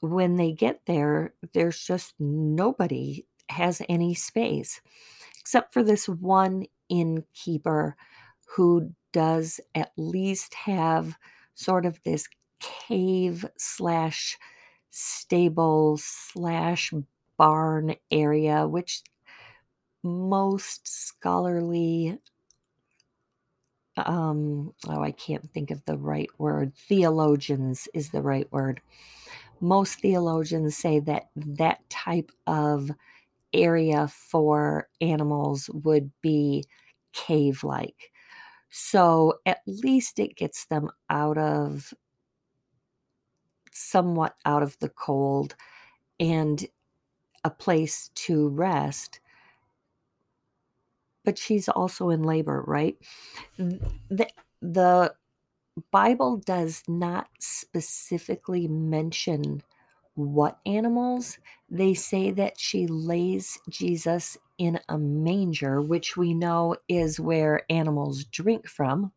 when 0.00 0.36
they 0.36 0.52
get 0.52 0.80
there, 0.86 1.34
there's 1.52 1.82
just 1.82 2.14
nobody 2.20 3.24
has 3.52 3.82
any 3.88 4.14
space, 4.14 4.80
except 5.40 5.72
for 5.72 5.82
this 5.82 6.08
one 6.08 6.66
innkeeper 6.88 7.96
who 8.46 8.92
does 9.12 9.60
at 9.74 9.92
least 9.96 10.54
have 10.54 11.16
sort 11.54 11.86
of 11.86 12.02
this 12.04 12.28
cave 12.60 13.44
slash 13.56 14.38
stable 14.90 15.98
slash 15.98 16.92
barn 17.36 17.94
area, 18.10 18.66
which 18.66 19.02
most 20.02 20.86
scholarly 20.88 22.18
um 23.96 24.72
oh 24.88 25.02
i 25.02 25.12
can't 25.12 25.48
think 25.52 25.70
of 25.70 25.84
the 25.84 25.96
right 25.98 26.30
word. 26.38 26.72
Theologians 26.74 27.88
is 27.94 28.10
the 28.10 28.22
right 28.22 28.50
word. 28.52 28.80
Most 29.60 30.00
theologians 30.00 30.76
say 30.76 30.98
that 31.00 31.28
that 31.36 31.88
type 31.88 32.32
of 32.46 32.90
area 33.52 34.08
for 34.08 34.88
animals 35.00 35.70
would 35.72 36.10
be 36.22 36.64
cave 37.12 37.62
like. 37.64 38.10
So 38.70 39.34
at 39.44 39.60
least 39.66 40.18
it 40.18 40.36
gets 40.36 40.66
them 40.66 40.90
out 41.10 41.36
of 41.38 41.92
somewhat 43.70 44.34
out 44.44 44.62
of 44.62 44.78
the 44.78 44.88
cold 44.88 45.54
and 46.20 46.64
a 47.44 47.50
place 47.50 48.10
to 48.14 48.48
rest. 48.48 49.20
But 51.24 51.38
she's 51.38 51.68
also 51.68 52.10
in 52.10 52.22
labor, 52.22 52.64
right? 52.66 52.96
The, 53.58 54.28
the 54.60 55.14
Bible 55.90 56.38
does 56.38 56.82
not 56.88 57.28
specifically 57.40 58.68
mention 58.68 59.62
what 60.14 60.58
animals. 60.66 61.38
They 61.70 61.94
say 61.94 62.30
that 62.32 62.58
she 62.58 62.86
lays 62.86 63.58
Jesus 63.68 64.36
in 64.58 64.78
a 64.88 64.98
manger, 64.98 65.80
which 65.80 66.16
we 66.16 66.34
know 66.34 66.76
is 66.88 67.18
where 67.18 67.62
animals 67.70 68.24
drink 68.24 68.68
from. 68.68 69.12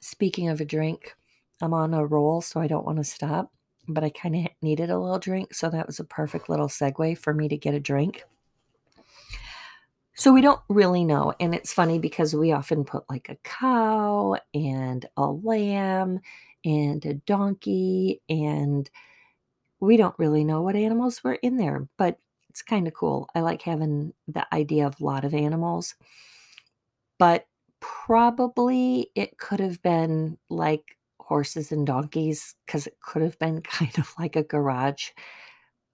Speaking 0.00 0.48
of 0.48 0.60
a 0.60 0.64
drink, 0.64 1.14
I'm 1.60 1.74
on 1.74 1.94
a 1.94 2.06
roll, 2.06 2.40
so 2.40 2.60
I 2.60 2.66
don't 2.66 2.86
want 2.86 2.98
to 2.98 3.04
stop, 3.04 3.52
but 3.88 4.04
I 4.04 4.10
kind 4.10 4.36
of 4.36 4.46
needed 4.62 4.90
a 4.90 4.98
little 4.98 5.18
drink, 5.18 5.54
so 5.54 5.68
that 5.70 5.86
was 5.86 6.00
a 6.00 6.04
perfect 6.04 6.48
little 6.48 6.68
segue 6.68 7.18
for 7.18 7.34
me 7.34 7.48
to 7.48 7.56
get 7.56 7.74
a 7.74 7.80
drink. 7.80 8.24
So 10.18 10.32
we 10.32 10.40
don't 10.40 10.60
really 10.70 11.04
know. 11.04 11.34
And 11.38 11.54
it's 11.54 11.74
funny 11.74 11.98
because 11.98 12.34
we 12.34 12.50
often 12.50 12.84
put 12.84 13.04
like 13.10 13.28
a 13.28 13.36
cow 13.44 14.36
and 14.54 15.04
a 15.18 15.26
lamb 15.26 16.20
and 16.66 17.04
a 17.06 17.14
donkey, 17.14 18.20
and 18.28 18.90
we 19.80 19.96
don't 19.96 20.18
really 20.18 20.44
know 20.44 20.60
what 20.60 20.76
animals 20.76 21.22
were 21.24 21.34
in 21.34 21.56
there, 21.56 21.88
but 21.96 22.18
it's 22.50 22.62
kind 22.62 22.86
of 22.86 22.94
cool. 22.94 23.28
I 23.34 23.40
like 23.40 23.62
having 23.62 24.12
the 24.28 24.46
idea 24.54 24.86
of 24.86 25.00
a 25.00 25.04
lot 25.04 25.24
of 25.24 25.32
animals, 25.32 25.94
but 27.18 27.46
probably 27.80 29.10
it 29.14 29.38
could 29.38 29.60
have 29.60 29.80
been 29.82 30.36
like 30.50 30.96
horses 31.20 31.72
and 31.72 31.86
donkeys 31.86 32.54
because 32.64 32.86
it 32.86 32.96
could 33.00 33.22
have 33.22 33.38
been 33.38 33.60
kind 33.62 33.96
of 33.98 34.12
like 34.18 34.36
a 34.36 34.42
garage 34.42 35.10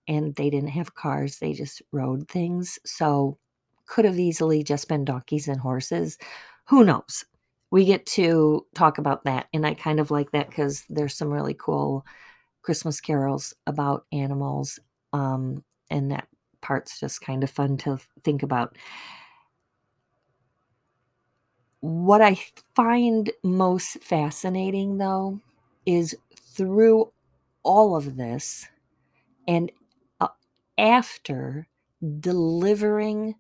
and 0.09 0.35
they 0.35 0.51
didn't 0.51 0.71
have 0.71 0.95
cars, 0.95 1.39
they 1.39 1.53
just 1.53 1.83
rode 1.93 2.29
things. 2.29 2.79
So 2.85 3.39
could 3.87 4.05
have 4.05 4.19
easily 4.19 4.63
just 4.63 4.89
been 4.89 5.05
donkeys 5.05 5.49
and 5.49 5.61
horses. 5.61 6.19
Who 6.67 6.85
knows? 6.85 7.25
We 7.73 7.87
get 7.87 8.05
to 8.07 8.67
talk 8.75 8.99
about 8.99 9.25
that. 9.25 9.49
And 9.55 9.67
I 9.67 9.73
kind 9.73 9.99
of 9.99 10.11
like 10.11 10.31
that 10.33 10.51
because 10.51 10.85
there's 10.91 11.17
some 11.17 11.31
really 11.31 11.55
cool 11.55 12.05
Christmas 12.61 13.01
carols 13.01 13.55
about 13.67 14.05
animals. 14.13 14.79
Um, 15.15 15.65
and 15.91 16.11
that 16.13 16.29
part's 16.61 17.01
just 17.01 17.23
kind 17.23 17.43
of 17.43 17.51
fun 17.51 17.79
to 17.79 17.99
think 18.25 18.43
about. 18.43 18.77
What 21.81 22.21
I 22.21 22.39
find 22.77 23.33
most 23.43 24.05
fascinating, 24.05 24.99
though, 24.99 25.41
is 25.87 26.15
through 26.37 27.11
all 27.63 27.97
of 27.97 28.17
this 28.17 28.67
and 29.49 29.73
uh, 30.21 30.29
after 30.77 31.67
delivering 32.21 33.35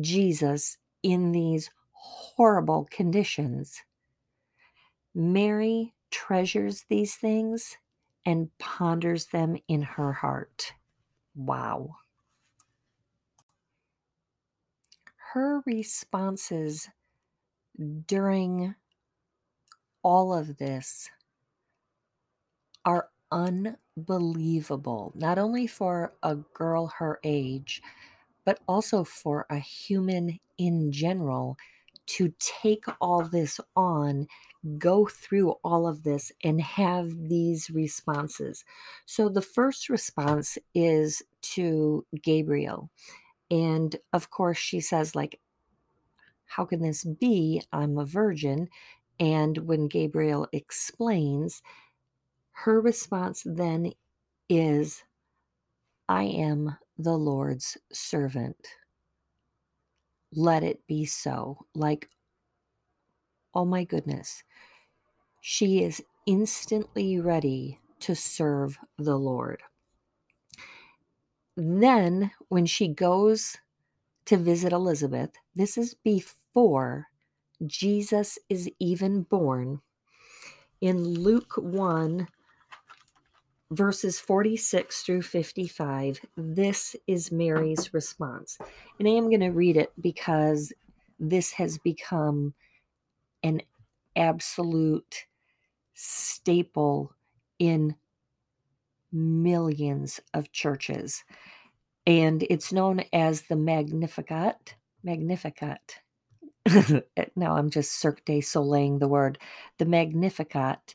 Jesus 0.00 0.76
in 1.04 1.30
these 1.30 1.70
horrible 1.96 2.86
conditions. 2.90 3.82
Mary 5.14 5.94
treasures 6.10 6.84
these 6.88 7.16
things 7.16 7.76
and 8.24 8.50
ponders 8.58 9.26
them 9.26 9.56
in 9.68 9.82
her 9.82 10.12
heart. 10.12 10.72
Wow. 11.34 11.96
Her 15.32 15.62
responses 15.66 16.88
during 18.06 18.74
all 20.02 20.34
of 20.34 20.58
this 20.58 21.10
are 22.84 23.10
unbelievable, 23.32 25.12
not 25.14 25.38
only 25.38 25.66
for 25.66 26.14
a 26.22 26.36
girl 26.36 26.86
her 26.98 27.18
age, 27.24 27.82
but 28.44 28.60
also 28.68 29.04
for 29.04 29.46
a 29.50 29.58
human 29.58 30.38
in 30.58 30.92
general 30.92 31.56
to 32.06 32.32
take 32.38 32.84
all 33.00 33.22
this 33.24 33.60
on, 33.74 34.26
go 34.78 35.06
through 35.06 35.50
all 35.64 35.86
of 35.86 36.02
this, 36.02 36.32
and 36.44 36.60
have 36.60 37.10
these 37.28 37.70
responses. 37.70 38.64
So, 39.06 39.28
the 39.28 39.42
first 39.42 39.88
response 39.88 40.58
is 40.74 41.22
to 41.54 42.04
Gabriel. 42.22 42.90
And 43.50 43.94
of 44.12 44.30
course, 44.30 44.58
she 44.58 44.80
says, 44.80 45.14
like, 45.14 45.40
how 46.46 46.64
can 46.64 46.80
this 46.80 47.04
be? 47.04 47.62
I'm 47.72 47.98
a 47.98 48.04
virgin. 48.04 48.68
And 49.18 49.58
when 49.58 49.88
Gabriel 49.88 50.46
explains, 50.52 51.62
her 52.52 52.80
response 52.80 53.42
then 53.44 53.92
is, 54.48 55.02
I 56.08 56.24
am 56.24 56.76
the 56.98 57.16
Lord's 57.16 57.76
servant. 57.92 58.56
Let 60.32 60.62
it 60.62 60.86
be 60.86 61.04
so. 61.04 61.66
Like, 61.74 62.08
oh 63.54 63.64
my 63.64 63.84
goodness, 63.84 64.42
she 65.40 65.82
is 65.82 66.02
instantly 66.26 67.20
ready 67.20 67.80
to 68.00 68.14
serve 68.14 68.78
the 68.98 69.16
Lord. 69.16 69.62
Then, 71.56 72.32
when 72.48 72.66
she 72.66 72.88
goes 72.88 73.56
to 74.26 74.36
visit 74.36 74.72
Elizabeth, 74.72 75.30
this 75.54 75.78
is 75.78 75.94
before 75.94 77.06
Jesus 77.64 78.38
is 78.50 78.70
even 78.78 79.22
born. 79.22 79.80
In 80.80 81.04
Luke 81.04 81.54
1, 81.56 82.28
verses 83.70 84.20
46 84.20 85.02
through 85.02 85.22
55, 85.22 86.20
this 86.36 86.94
is 87.06 87.32
Mary's 87.32 87.92
response. 87.92 88.58
And 88.98 89.08
I 89.08 89.12
am 89.12 89.28
going 89.28 89.40
to 89.40 89.50
read 89.50 89.76
it 89.76 89.92
because 90.00 90.72
this 91.18 91.52
has 91.52 91.78
become 91.78 92.54
an 93.42 93.62
absolute 94.14 95.26
staple 95.94 97.12
in 97.58 97.96
millions 99.12 100.20
of 100.34 100.52
churches. 100.52 101.24
And 102.06 102.44
it's 102.48 102.72
known 102.72 103.02
as 103.12 103.42
the 103.42 103.56
Magnificat. 103.56 104.74
Magnificat. 105.02 105.96
now 107.36 107.56
I'm 107.56 107.70
just 107.70 108.00
Cirque 108.00 108.24
du 108.24 108.40
Soleil 108.40 108.98
the 108.98 109.08
word. 109.08 109.38
The 109.78 109.86
Magnificat 109.86 110.94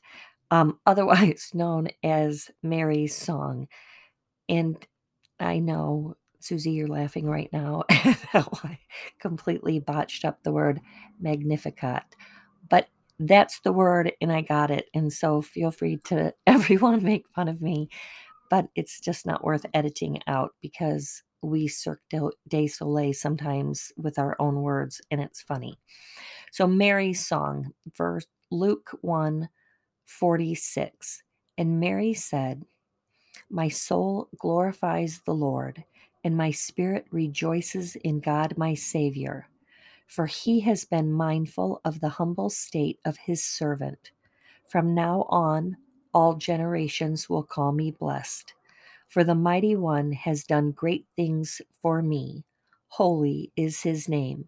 um, 0.52 0.80
otherwise 0.86 1.52
known 1.54 1.90
as 2.04 2.52
Mary's 2.64 3.16
Song. 3.16 3.68
And 4.50 4.78
I 5.40 5.60
know, 5.60 6.16
Susie, 6.40 6.72
you're 6.72 6.88
laughing 6.88 7.28
right 7.28 7.50
now. 7.54 7.84
I 7.90 8.78
completely 9.20 9.80
botched 9.80 10.26
up 10.26 10.44
the 10.44 10.52
word 10.52 10.82
Magnificat. 11.20 12.04
But 12.70 12.88
that's 13.20 13.60
the 13.62 13.72
word, 13.72 14.14
and 14.22 14.32
I 14.32 14.42
got 14.42 14.72
it. 14.72 14.90
And 14.94 15.12
so 15.14 15.42
feel 15.42 15.72
free 15.72 15.98
to 16.06 16.34
everyone 16.48 17.04
make 17.04 17.26
fun 17.36 17.48
of 17.48 17.62
me, 17.62 17.90
but 18.50 18.68
it's 18.76 19.00
just 19.00 19.26
not 19.26 19.44
worth 19.44 19.66
editing 19.74 20.20
out 20.28 20.52
because 20.62 21.24
we 21.44 21.68
Cirque 21.68 22.02
du 22.10 22.68
Soleil 22.68 23.14
sometimes 23.14 23.92
with 23.98 24.20
our 24.20 24.36
own 24.40 24.62
words, 24.62 25.02
and 25.12 25.22
it's 25.22 25.42
funny. 25.42 25.80
So, 26.52 26.68
Mary's 26.68 27.26
song, 27.26 27.72
verse 27.98 28.28
Luke 28.52 28.92
1 29.02 29.50
46 30.06 31.24
And 31.58 31.80
Mary 31.80 32.14
said, 32.14 32.66
My 33.50 33.70
soul 33.70 34.30
glorifies 34.38 35.22
the 35.26 35.34
Lord, 35.36 35.86
and 36.24 36.38
my 36.38 36.52
spirit 36.52 37.06
rejoices 37.12 37.96
in 37.98 38.20
God 38.22 38.58
my 38.58 38.76
Savior, 38.76 39.48
for 40.08 40.28
he 40.28 40.62
has 40.62 40.86
been 40.86 41.12
mindful 41.14 41.82
of 41.86 42.02
the 42.02 42.10
humble 42.10 42.50
state 42.50 43.00
of 43.06 43.18
his 43.18 43.44
servant. 43.44 44.12
From 44.70 44.96
now 44.96 45.26
on, 45.30 45.78
all 46.14 46.36
generations 46.36 47.30
will 47.30 47.44
call 47.44 47.72
me 47.74 47.92
blessed. 47.92 48.54
For 49.08 49.24
the 49.24 49.36
mighty 49.36 49.76
one 49.76 50.14
has 50.14 50.44
done 50.46 50.72
great 50.72 51.06
things 51.16 51.62
for 51.82 52.02
me. 52.02 52.46
Holy 52.90 53.52
is 53.58 53.84
his 53.84 54.10
name. 54.10 54.48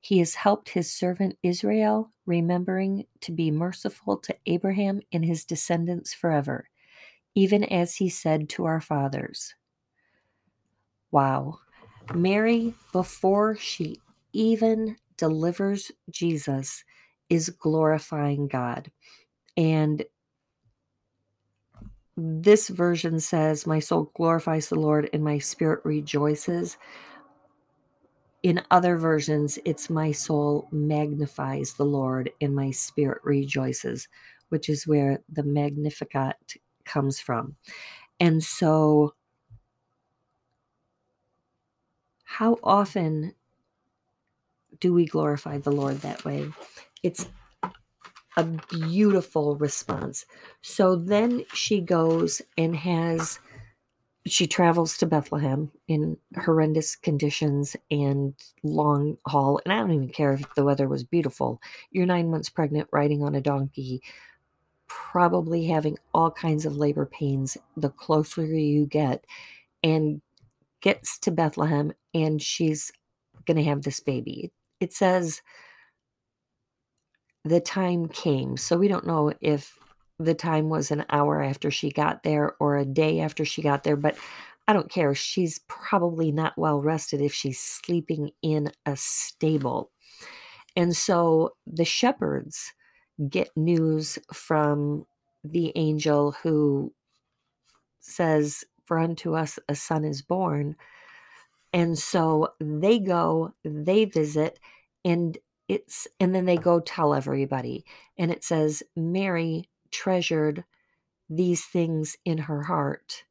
He 0.00 0.18
has 0.18 0.34
helped 0.34 0.70
his 0.70 0.90
servant 0.90 1.36
Israel, 1.42 2.10
remembering 2.24 3.06
to 3.20 3.32
be 3.32 3.50
merciful 3.50 4.16
to 4.18 4.36
Abraham 4.46 5.02
and 5.12 5.24
his 5.24 5.44
descendants 5.44 6.14
forever, 6.14 6.68
even 7.34 7.64
as 7.64 7.96
he 7.96 8.08
said 8.08 8.48
to 8.50 8.64
our 8.64 8.80
fathers. 8.80 9.54
Wow. 11.10 11.58
Mary, 12.14 12.74
before 12.92 13.56
she 13.56 14.00
even 14.32 14.96
delivers 15.16 15.92
Jesus, 16.10 16.82
is 17.28 17.50
glorifying 17.50 18.48
God. 18.48 18.90
And 19.56 20.04
this 22.16 22.68
version 22.68 23.20
says, 23.20 23.66
My 23.66 23.78
soul 23.78 24.10
glorifies 24.14 24.68
the 24.68 24.78
Lord 24.78 25.10
and 25.12 25.22
my 25.22 25.38
spirit 25.38 25.80
rejoices. 25.84 26.76
In 28.42 28.62
other 28.70 28.96
versions, 28.96 29.58
it's 29.64 29.90
my 29.90 30.12
soul 30.12 30.68
magnifies 30.72 31.74
the 31.74 31.84
Lord 31.84 32.30
and 32.40 32.54
my 32.54 32.70
spirit 32.70 33.20
rejoices, 33.22 34.08
which 34.48 34.68
is 34.68 34.86
where 34.86 35.20
the 35.28 35.42
Magnificat 35.42 36.36
comes 36.84 37.20
from. 37.20 37.56
And 38.18 38.42
so, 38.42 39.14
how 42.24 42.58
often 42.62 43.34
do 44.78 44.94
we 44.94 45.04
glorify 45.04 45.58
the 45.58 45.72
Lord 45.72 45.98
that 45.98 46.24
way? 46.24 46.50
It's 47.02 47.28
a 48.36 48.44
beautiful 48.44 49.56
response. 49.56 50.24
So 50.62 50.96
then 50.96 51.44
she 51.52 51.80
goes 51.80 52.40
and 52.56 52.74
has 52.76 53.38
she 54.26 54.46
travels 54.46 54.98
to 54.98 55.06
Bethlehem 55.06 55.70
in 55.88 56.16
horrendous 56.36 56.94
conditions 56.94 57.74
and 57.90 58.34
long 58.62 59.16
haul. 59.26 59.60
And 59.64 59.72
I 59.72 59.78
don't 59.78 59.92
even 59.92 60.08
care 60.08 60.34
if 60.34 60.54
the 60.54 60.64
weather 60.64 60.88
was 60.88 61.04
beautiful. 61.04 61.60
You're 61.90 62.06
nine 62.06 62.30
months 62.30 62.50
pregnant, 62.50 62.88
riding 62.92 63.22
on 63.22 63.34
a 63.34 63.40
donkey, 63.40 64.02
probably 64.86 65.66
having 65.66 65.98
all 66.12 66.30
kinds 66.30 66.66
of 66.66 66.76
labor 66.76 67.06
pains 67.06 67.56
the 67.76 67.88
closer 67.90 68.44
you 68.44 68.86
get, 68.86 69.24
and 69.82 70.20
gets 70.82 71.18
to 71.20 71.30
Bethlehem 71.30 71.92
and 72.12 72.42
she's 72.42 72.92
going 73.46 73.56
to 73.56 73.64
have 73.64 73.82
this 73.82 74.00
baby. 74.00 74.50
It 74.80 74.92
says 74.92 75.42
the 77.44 77.60
time 77.60 78.08
came. 78.08 78.56
So 78.56 78.76
we 78.76 78.88
don't 78.88 79.06
know 79.06 79.32
if 79.40 79.78
the 80.20 80.34
time 80.34 80.68
was 80.68 80.90
an 80.90 81.04
hour 81.08 81.42
after 81.42 81.70
she 81.70 81.90
got 81.90 82.22
there 82.22 82.54
or 82.60 82.76
a 82.76 82.84
day 82.84 83.20
after 83.20 83.44
she 83.44 83.62
got 83.62 83.84
there, 83.84 83.96
but 83.96 84.16
I 84.68 84.74
don't 84.74 84.90
care. 84.90 85.14
She's 85.14 85.60
probably 85.66 86.30
not 86.30 86.58
well 86.58 86.80
rested 86.80 87.22
if 87.22 87.32
she's 87.32 87.58
sleeping 87.58 88.30
in 88.42 88.70
a 88.84 88.96
stable. 88.96 89.90
And 90.76 90.94
so 90.94 91.54
the 91.66 91.86
shepherds 91.86 92.72
get 93.30 93.48
news 93.56 94.18
from 94.32 95.06
the 95.42 95.72
angel 95.74 96.32
who 96.42 96.92
says, 98.00 98.62
For 98.84 98.98
unto 98.98 99.34
us 99.34 99.58
a 99.70 99.74
son 99.74 100.04
is 100.04 100.20
born. 100.20 100.76
And 101.72 101.98
so 101.98 102.48
they 102.60 102.98
go, 102.98 103.54
they 103.64 104.04
visit, 104.04 104.58
and 105.04 105.38
it's, 105.66 106.06
and 106.18 106.34
then 106.34 106.44
they 106.44 106.56
go 106.56 106.80
tell 106.80 107.14
everybody. 107.14 107.86
And 108.18 108.30
it 108.30 108.44
says, 108.44 108.82
Mary 108.96 109.68
treasured 109.90 110.64
these 111.28 111.64
things 111.64 112.16
in 112.24 112.38
her 112.38 112.62
heart. 112.62 113.24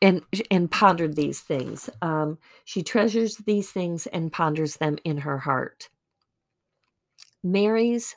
And 0.00 0.22
and 0.50 0.68
pondered 0.68 1.14
these 1.14 1.40
things. 1.40 1.88
Um, 2.02 2.38
she 2.64 2.82
treasures 2.82 3.36
these 3.36 3.70
things 3.70 4.08
and 4.08 4.32
ponders 4.32 4.76
them 4.76 4.98
in 5.04 5.18
her 5.18 5.38
heart. 5.38 5.88
Mary's 7.44 8.16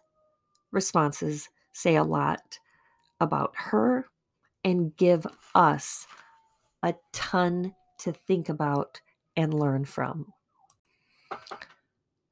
responses 0.72 1.50
say 1.74 1.96
a 1.96 2.04
lot 2.04 2.60
about 3.20 3.54
her 3.56 4.08
and 4.64 4.96
give 4.98 5.28
us 5.54 6.08
a 6.84 6.96
ton 7.14 7.76
to 8.00 8.12
think 8.12 8.50
about 8.50 9.00
and 9.38 9.54
learn 9.54 9.86
from 9.86 10.34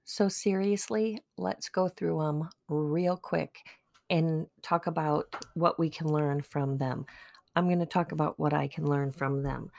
so, 0.05 0.27
seriously, 0.27 1.23
let's 1.37 1.69
go 1.69 1.87
through 1.87 2.19
them 2.19 2.49
real 2.67 3.15
quick 3.17 3.59
and 4.09 4.47
talk 4.61 4.87
about 4.87 5.33
what 5.53 5.79
we 5.79 5.89
can 5.89 6.07
learn 6.07 6.41
from 6.41 6.77
them. 6.77 7.05
I'm 7.55 7.67
going 7.67 7.79
to 7.79 7.85
talk 7.85 8.11
about 8.11 8.39
what 8.39 8.53
I 8.53 8.67
can 8.67 8.85
learn 8.85 9.11
from 9.11 9.43
them. 9.43 9.71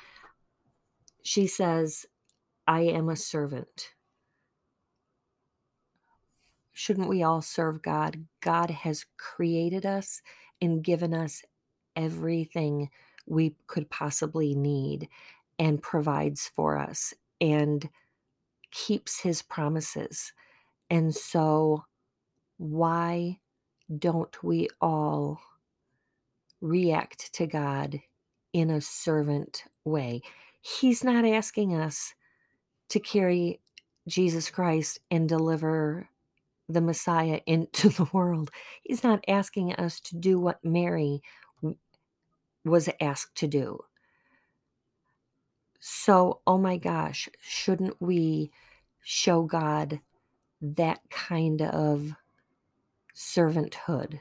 She 1.22 1.46
says, 1.46 2.06
I 2.66 2.82
am 2.82 3.08
a 3.08 3.16
servant. 3.16 3.90
Shouldn't 6.72 7.08
we 7.08 7.22
all 7.22 7.42
serve 7.42 7.82
God? 7.82 8.24
God 8.40 8.70
has 8.70 9.06
created 9.16 9.86
us 9.86 10.22
and 10.60 10.82
given 10.82 11.14
us 11.14 11.42
everything 11.94 12.90
we 13.26 13.54
could 13.66 13.88
possibly 13.90 14.54
need 14.54 15.08
and 15.58 15.82
provides 15.82 16.50
for 16.54 16.78
us. 16.78 17.14
And 17.40 17.88
keeps 18.74 19.20
his 19.20 19.40
promises. 19.40 20.32
And 20.90 21.14
so, 21.14 21.84
why 22.58 23.38
don't 23.98 24.42
we 24.42 24.68
all 24.80 25.40
react 26.60 27.32
to 27.34 27.46
God 27.46 28.00
in 28.52 28.70
a 28.70 28.80
servant 28.80 29.64
way? 29.84 30.22
He's 30.60 31.04
not 31.04 31.24
asking 31.24 31.74
us 31.74 32.14
to 32.90 33.00
carry 33.00 33.60
Jesus 34.08 34.50
Christ 34.50 34.98
and 35.10 35.28
deliver 35.28 36.08
the 36.68 36.80
Messiah 36.80 37.40
into 37.46 37.88
the 37.90 38.08
world. 38.12 38.50
He's 38.82 39.04
not 39.04 39.24
asking 39.28 39.74
us 39.74 40.00
to 40.00 40.16
do 40.16 40.38
what 40.38 40.64
Mary 40.64 41.22
was 42.64 42.88
asked 43.00 43.36
to 43.36 43.46
do. 43.46 43.78
So, 45.86 46.40
oh 46.46 46.56
my 46.56 46.78
gosh, 46.78 47.28
shouldn't 47.42 48.00
we 48.00 48.50
show 49.02 49.42
God 49.42 50.00
that 50.62 51.00
kind 51.10 51.60
of 51.60 52.14
servanthood? 53.14 54.18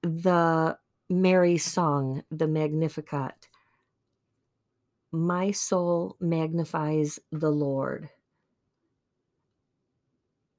The 0.00 0.78
Mary 1.10 1.58
song, 1.58 2.22
the 2.30 2.48
Magnificat, 2.48 3.48
my 5.12 5.50
soul 5.50 6.16
magnifies 6.18 7.18
the 7.30 7.50
Lord, 7.50 8.08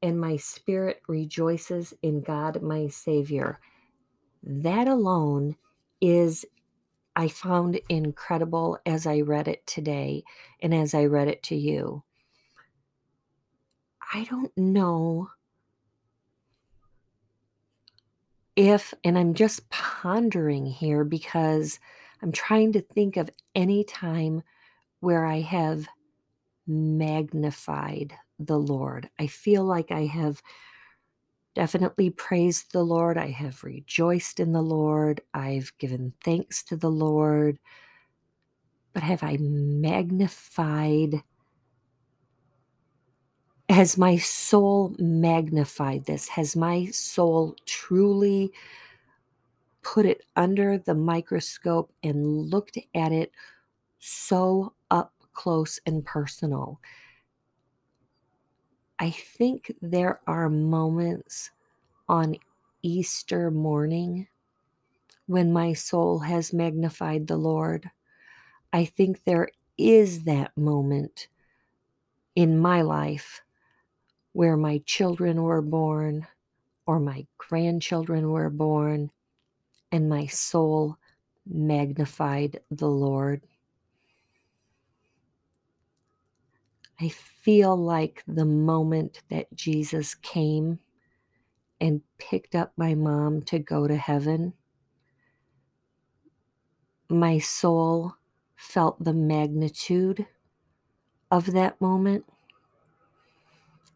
and 0.04 0.22
my 0.22 0.38
spirit 0.38 1.02
rejoices 1.08 1.92
in 2.04 2.22
God, 2.22 2.62
my 2.62 2.88
Savior. 2.90 3.60
That 4.44 4.88
alone 4.88 5.56
is 6.00 6.46
I 7.18 7.30
found 7.30 7.82
incredible 7.90 8.78
as 8.86 9.08
I 9.08 9.22
read 9.22 9.48
it 9.48 9.66
today 9.66 10.24
and 10.62 10.72
as 10.72 10.94
I 10.94 11.06
read 11.06 11.28
it 11.28 11.42
to 11.44 11.56
you. 11.56 12.04
I 14.14 14.24
don't 14.26 14.56
know 14.56 15.30
if, 18.56 18.94
and 19.04 19.18
I'm 19.18 19.34
just 19.34 19.68
pondering 19.72 20.68
here 20.68 21.04
because 21.04 21.80
I'm 22.22 22.32
trying 22.32 22.74
to 22.74 22.82
think 22.82 23.18
of 23.18 23.32
any 23.56 23.84
time 23.84 24.44
where 25.00 25.26
I 25.26 25.40
have 25.40 25.88
magnified 26.68 28.14
the 28.38 28.60
Lord. 28.60 29.10
I 29.18 29.26
feel 29.26 29.64
like 29.64 29.92
I 29.92 30.06
have 30.06 30.44
definitely 31.58 32.12
praised 32.12 32.72
the 32.72 32.84
Lord. 32.84 33.18
I 33.18 33.32
have 33.32 33.64
rejoiced 33.64 34.40
in 34.40 34.52
the 34.52 34.62
Lord. 34.62 35.22
I've 35.34 35.74
given 35.80 36.14
thanks 36.24 36.62
to 36.66 36.78
the 36.78 36.92
Lord. 36.92 37.58
But 38.94 39.02
have 39.02 39.24
I 39.24 39.38
magnified? 39.40 41.16
Has 43.70 43.98
my 43.98 44.18
soul 44.18 44.96
magnified 45.00 46.06
this? 46.06 46.28
Has 46.28 46.56
my 46.56 46.86
soul 46.92 47.56
truly 47.66 48.54
put 49.82 50.06
it 50.06 50.22
under 50.36 50.78
the 50.78 50.94
microscope 50.94 51.92
and 52.04 52.52
looked 52.52 52.78
at 52.94 53.12
it 53.12 53.32
so 53.98 54.76
up 54.92 55.12
close 55.34 55.80
and 55.88 56.06
personal? 56.06 56.80
I 59.00 59.12
think 59.12 59.74
there 59.82 60.22
are 60.28 60.50
moments 60.50 61.52
on 62.10 62.38
Easter 62.84 63.52
morning 63.52 64.28
when 65.28 65.54
my 65.54 65.74
soul 65.74 66.20
has 66.20 66.54
magnified 66.54 67.28
the 67.28 67.38
Lord. 67.38 67.92
I 68.74 68.86
think 68.86 69.24
there 69.24 69.50
is 69.78 70.24
that 70.24 70.58
moment 70.58 71.28
in 72.36 72.58
my 72.58 72.82
life 72.82 73.42
where 74.34 74.58
my 74.58 74.80
children 74.86 75.44
were 75.44 75.62
born 75.62 76.28
or 76.86 77.00
my 77.00 77.26
grandchildren 77.38 78.32
were 78.32 78.50
born 78.50 79.12
and 79.92 80.10
my 80.10 80.26
soul 80.28 80.98
magnified 81.46 82.62
the 82.72 82.90
Lord. 82.90 83.42
I 87.00 87.10
feel 87.10 87.76
like 87.78 88.24
the 88.28 88.46
moment 88.46 89.22
that 89.30 89.54
Jesus 89.54 90.16
came 90.16 90.80
and 91.80 92.02
picked 92.18 92.56
up 92.56 92.74
my 92.76 92.96
mom 92.96 93.44
to 93.44 93.60
go 93.60 93.88
to 93.88 93.96
heaven, 93.96 94.54
my 97.10 97.38
soul 97.38 98.16
felt 98.56 99.04
the 99.04 99.14
magnitude 99.14 100.26
of 101.30 101.52
that 101.54 101.80
moment. 101.80 102.26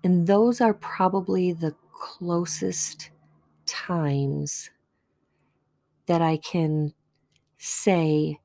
And 0.03 0.27
those 0.27 0.61
are 0.61 0.73
probably 0.73 1.53
the 1.53 1.75
closest 1.93 3.09
times 3.65 4.69
that 6.05 6.21
I 6.21 6.37
can 6.37 6.93
say 7.57 8.39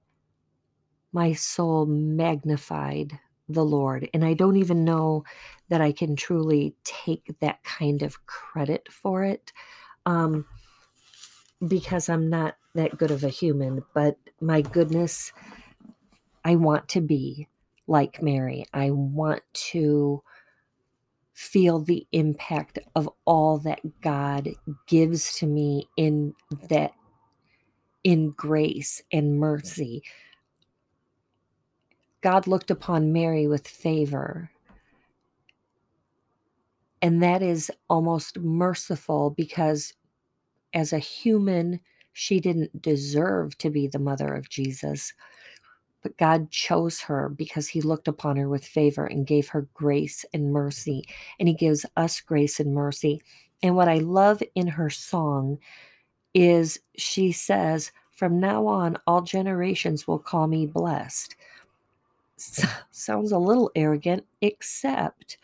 my 1.12 1.32
soul 1.32 1.86
magnified 1.86 3.18
the 3.48 3.64
Lord. 3.64 4.08
And 4.12 4.24
I 4.24 4.34
don't 4.34 4.56
even 4.56 4.84
know 4.84 5.24
that 5.68 5.80
I 5.80 5.92
can 5.92 6.16
truly 6.16 6.74
take 6.84 7.34
that 7.40 7.62
kind 7.64 8.02
of 8.02 8.26
credit 8.26 8.88
for 8.90 9.24
it 9.24 9.52
um, 10.04 10.44
because 11.66 12.08
I'm 12.08 12.28
not 12.28 12.56
that 12.74 12.98
good 12.98 13.10
of 13.10 13.24
a 13.24 13.28
human. 13.28 13.82
But 13.94 14.16
my 14.40 14.62
goodness, 14.62 15.32
I 16.44 16.56
want 16.56 16.88
to 16.90 17.00
be 17.00 17.48
like 17.86 18.22
Mary. 18.22 18.66
I 18.72 18.90
want 18.90 19.42
to 19.52 20.22
feel 21.34 21.80
the 21.80 22.06
impact 22.12 22.78
of 22.94 23.08
all 23.26 23.58
that 23.58 23.80
God 24.00 24.48
gives 24.86 25.34
to 25.38 25.46
me 25.46 25.88
in 25.96 26.34
that 26.68 26.92
in 28.02 28.30
grace 28.30 29.02
and 29.12 29.38
mercy. 29.38 30.02
God 32.26 32.48
looked 32.48 32.72
upon 32.72 33.12
Mary 33.12 33.46
with 33.46 33.68
favor. 33.68 34.50
And 37.00 37.22
that 37.22 37.40
is 37.40 37.70
almost 37.88 38.40
merciful 38.40 39.30
because 39.30 39.94
as 40.74 40.92
a 40.92 40.98
human, 40.98 41.78
she 42.14 42.40
didn't 42.40 42.82
deserve 42.82 43.56
to 43.58 43.70
be 43.70 43.86
the 43.86 44.00
mother 44.00 44.34
of 44.34 44.48
Jesus. 44.48 45.14
But 46.02 46.16
God 46.16 46.50
chose 46.50 47.00
her 47.02 47.28
because 47.28 47.68
he 47.68 47.80
looked 47.80 48.08
upon 48.08 48.38
her 48.38 48.48
with 48.48 48.66
favor 48.66 49.06
and 49.06 49.24
gave 49.24 49.46
her 49.50 49.68
grace 49.72 50.24
and 50.34 50.52
mercy. 50.52 51.04
And 51.38 51.46
he 51.46 51.54
gives 51.54 51.86
us 51.96 52.20
grace 52.20 52.58
and 52.58 52.74
mercy. 52.74 53.22
And 53.62 53.76
what 53.76 53.86
I 53.86 53.98
love 53.98 54.42
in 54.56 54.66
her 54.66 54.90
song 54.90 55.58
is 56.34 56.80
she 56.96 57.30
says, 57.30 57.92
From 58.10 58.40
now 58.40 58.66
on, 58.66 58.96
all 59.06 59.22
generations 59.22 60.08
will 60.08 60.18
call 60.18 60.48
me 60.48 60.66
blessed. 60.66 61.36
Sounds 62.36 63.32
a 63.32 63.38
little 63.38 63.70
arrogant, 63.74 64.24
except 64.40 65.38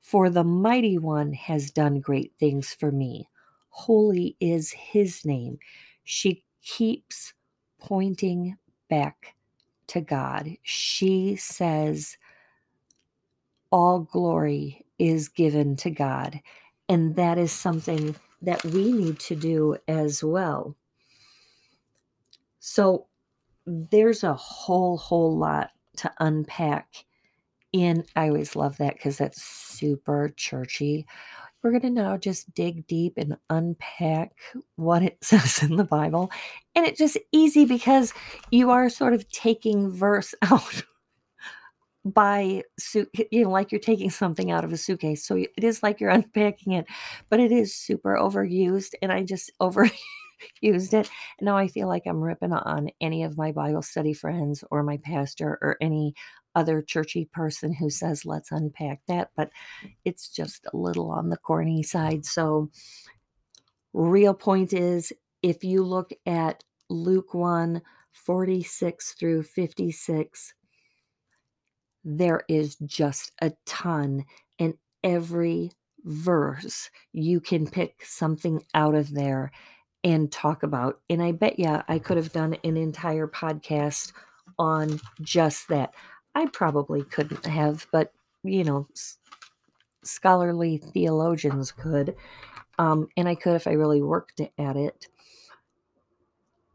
for 0.00 0.30
the 0.30 0.44
mighty 0.44 0.98
one 0.98 1.32
has 1.32 1.70
done 1.70 2.00
great 2.00 2.32
things 2.38 2.74
for 2.74 2.90
me. 2.90 3.28
Holy 3.70 4.36
is 4.40 4.72
his 4.72 5.24
name. 5.24 5.58
She 6.04 6.44
keeps 6.62 7.34
pointing 7.78 8.56
back 8.88 9.34
to 9.88 10.00
God. 10.00 10.56
She 10.62 11.36
says, 11.36 12.16
All 13.70 14.00
glory 14.00 14.84
is 14.98 15.28
given 15.28 15.76
to 15.76 15.90
God. 15.90 16.40
And 16.88 17.14
that 17.16 17.38
is 17.38 17.52
something 17.52 18.16
that 18.42 18.64
we 18.64 18.92
need 18.92 19.20
to 19.20 19.36
do 19.36 19.76
as 19.86 20.24
well. 20.24 20.76
So 22.58 23.06
there's 23.66 24.24
a 24.24 24.34
whole, 24.34 24.98
whole 24.98 25.36
lot 25.36 25.70
to 25.98 26.12
unpack 26.20 27.04
in. 27.72 28.04
I 28.16 28.28
always 28.28 28.56
love 28.56 28.76
that 28.78 28.94
because 28.94 29.18
that's 29.18 29.42
super 29.42 30.32
churchy. 30.36 31.06
We're 31.62 31.70
going 31.70 31.82
to 31.82 31.90
now 31.90 32.16
just 32.16 32.52
dig 32.54 32.86
deep 32.86 33.14
and 33.16 33.36
unpack 33.50 34.32
what 34.76 35.02
it 35.02 35.18
says 35.22 35.62
in 35.62 35.76
the 35.76 35.84
Bible. 35.84 36.30
And 36.74 36.86
it's 36.86 36.98
just 36.98 37.18
easy 37.32 37.64
because 37.64 38.14
you 38.50 38.70
are 38.70 38.88
sort 38.88 39.14
of 39.14 39.30
taking 39.30 39.90
verse 39.90 40.34
out 40.42 40.82
by 42.04 42.62
suit 42.78 43.10
you 43.30 43.44
know 43.44 43.50
like 43.50 43.70
you're 43.70 43.78
taking 43.78 44.08
something 44.08 44.50
out 44.50 44.64
of 44.64 44.72
a 44.72 44.76
suitcase 44.76 45.22
so 45.22 45.36
it 45.36 45.52
is 45.58 45.82
like 45.82 46.00
you're 46.00 46.08
unpacking 46.10 46.72
it 46.72 46.86
but 47.28 47.38
it 47.38 47.52
is 47.52 47.74
super 47.74 48.16
overused 48.16 48.94
and 49.02 49.12
i 49.12 49.22
just 49.22 49.50
overused 50.62 50.94
it 50.94 51.10
now 51.40 51.56
i 51.56 51.66
feel 51.68 51.88
like 51.88 52.02
i'm 52.06 52.20
ripping 52.20 52.52
on 52.52 52.88
any 53.00 53.22
of 53.22 53.36
my 53.36 53.52
bible 53.52 53.82
study 53.82 54.12
friends 54.12 54.64
or 54.70 54.82
my 54.82 54.96
pastor 54.98 55.58
or 55.62 55.76
any 55.80 56.14
other 56.54 56.82
churchy 56.82 57.26
person 57.26 57.72
who 57.72 57.90
says, 57.90 58.24
let's 58.24 58.52
unpack 58.52 59.00
that, 59.06 59.30
but 59.36 59.50
it's 60.04 60.28
just 60.28 60.66
a 60.72 60.76
little 60.76 61.10
on 61.10 61.28
the 61.28 61.36
corny 61.36 61.82
side. 61.82 62.24
So, 62.24 62.70
real 63.92 64.34
point 64.34 64.72
is 64.72 65.12
if 65.42 65.64
you 65.64 65.82
look 65.82 66.10
at 66.26 66.64
Luke 66.88 67.34
1 67.34 67.80
46 68.12 69.14
through 69.14 69.42
56, 69.44 70.54
there 72.04 72.42
is 72.48 72.76
just 72.76 73.32
a 73.40 73.52
ton. 73.66 74.24
And 74.58 74.74
every 75.04 75.70
verse, 76.04 76.90
you 77.12 77.40
can 77.40 77.66
pick 77.66 78.04
something 78.04 78.62
out 78.74 78.94
of 78.94 79.14
there 79.14 79.52
and 80.02 80.30
talk 80.30 80.62
about. 80.62 81.00
And 81.10 81.22
I 81.22 81.32
bet 81.32 81.58
you 81.58 81.82
I 81.88 81.98
could 81.98 82.16
have 82.16 82.32
done 82.32 82.56
an 82.64 82.76
entire 82.76 83.26
podcast 83.26 84.12
on 84.58 85.00
just 85.20 85.68
that. 85.68 85.94
I 86.34 86.46
probably 86.46 87.02
couldn't 87.02 87.46
have, 87.46 87.86
but 87.92 88.12
you 88.42 88.64
know, 88.64 88.86
s- 88.92 89.18
scholarly 90.02 90.78
theologians 90.78 91.72
could. 91.72 92.14
Um, 92.78 93.08
and 93.16 93.28
I 93.28 93.34
could 93.34 93.56
if 93.56 93.66
I 93.66 93.72
really 93.72 94.00
worked 94.00 94.40
at 94.40 94.76
it. 94.76 95.08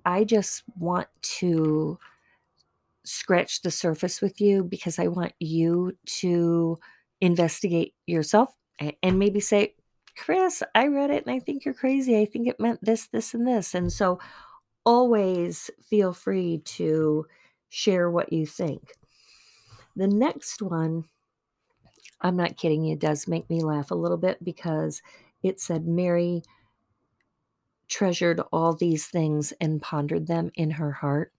I 0.06 0.24
just 0.24 0.64
want 0.78 1.08
to 1.40 1.98
scratch 3.04 3.62
the 3.62 3.72
surface 3.72 4.22
with 4.22 4.40
you 4.40 4.64
because 4.64 5.00
I 5.00 5.08
want 5.08 5.34
you 5.40 5.98
to 6.20 6.78
investigate 7.22 7.94
yourself 8.06 8.54
and 9.02 9.18
maybe 9.18 9.40
say, 9.40 9.75
Chris, 10.18 10.64
I 10.74 10.88
read 10.88 11.12
it 11.12 11.26
and 11.26 11.36
I 11.36 11.40
think 11.40 11.66
you're 11.66 11.74
crazy. 11.74 12.20
I 12.20 12.26
think 12.26 12.48
it 12.48 12.60
meant 12.60 12.80
this, 12.84 13.08
this, 13.08 13.34
and 13.34 13.48
this. 13.48 13.76
And 13.76 13.92
so 13.92 14.20
always 14.86 15.70
feel 15.90 16.14
free 16.14 16.60
to 16.60 17.26
share 17.70 18.10
what 18.10 18.32
you 18.32 18.46
think. 18.46 18.94
The 19.96 20.08
next 20.08 20.62
one, 20.62 21.06
I'm 22.22 22.38
not 22.38 22.58
kidding 22.58 22.84
you, 22.84 22.96
does 22.96 23.28
make 23.28 23.50
me 23.50 23.62
laugh 23.62 23.92
a 23.92 23.96
little 23.96 24.18
bit 24.18 24.44
because 24.44 25.02
it 25.44 25.60
said 25.60 25.88
Mary 25.88 26.44
treasured 27.88 28.42
all 28.52 28.74
these 28.74 29.08
things 29.08 29.54
and 29.62 29.82
pondered 29.82 30.28
them 30.28 30.52
in 30.56 30.72
her 30.72 30.92
heart. 30.92 31.32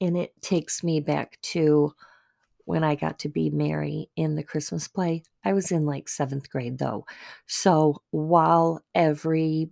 And 0.00 0.16
it 0.16 0.32
takes 0.40 0.82
me 0.82 1.00
back 1.00 1.38
to 1.42 1.94
when 2.66 2.84
I 2.84 2.96
got 2.96 3.20
to 3.20 3.28
be 3.28 3.48
Mary 3.48 4.10
in 4.16 4.34
the 4.34 4.42
Christmas 4.42 4.88
play. 4.88 5.22
I 5.44 5.54
was 5.54 5.72
in 5.72 5.86
like 5.86 6.08
seventh 6.08 6.50
grade 6.50 6.78
though. 6.78 7.06
So 7.46 8.02
while 8.10 8.82
every 8.94 9.70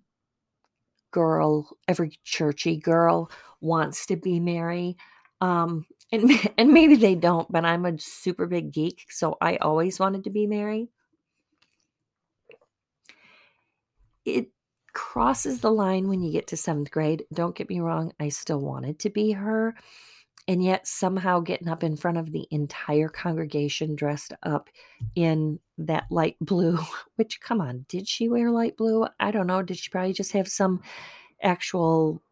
girl, 1.10 1.76
every 1.86 2.18
churchy 2.24 2.76
girl 2.76 3.30
wants 3.60 4.06
to 4.06 4.16
be 4.16 4.40
Mary, 4.40 4.96
um, 5.40 5.84
and 6.12 6.30
and 6.56 6.72
maybe 6.72 6.94
they 6.94 7.16
don't, 7.16 7.50
but 7.50 7.64
I'm 7.64 7.84
a 7.84 7.98
super 7.98 8.46
big 8.46 8.72
geek, 8.72 9.06
so 9.10 9.36
I 9.40 9.56
always 9.56 9.98
wanted 9.98 10.24
to 10.24 10.30
be 10.30 10.46
Mary. 10.46 10.88
It 14.24 14.50
crosses 14.92 15.60
the 15.60 15.72
line 15.72 16.08
when 16.08 16.22
you 16.22 16.30
get 16.30 16.46
to 16.48 16.56
seventh 16.56 16.90
grade. 16.92 17.24
Don't 17.32 17.56
get 17.56 17.68
me 17.68 17.80
wrong, 17.80 18.12
I 18.20 18.28
still 18.28 18.60
wanted 18.60 19.00
to 19.00 19.10
be 19.10 19.32
her. 19.32 19.74
And 20.46 20.62
yet, 20.62 20.86
somehow, 20.86 21.40
getting 21.40 21.68
up 21.68 21.82
in 21.82 21.96
front 21.96 22.18
of 22.18 22.30
the 22.30 22.46
entire 22.50 23.08
congregation 23.08 23.94
dressed 23.94 24.34
up 24.42 24.68
in 25.14 25.58
that 25.78 26.04
light 26.10 26.36
blue, 26.40 26.78
which, 27.16 27.40
come 27.40 27.60
on, 27.60 27.86
did 27.88 28.06
she 28.06 28.28
wear 28.28 28.50
light 28.50 28.76
blue? 28.76 29.06
I 29.18 29.30
don't 29.30 29.46
know. 29.46 29.62
Did 29.62 29.78
she 29.78 29.88
probably 29.88 30.12
just 30.12 30.32
have 30.32 30.48
some 30.48 30.82
actual 31.42 32.22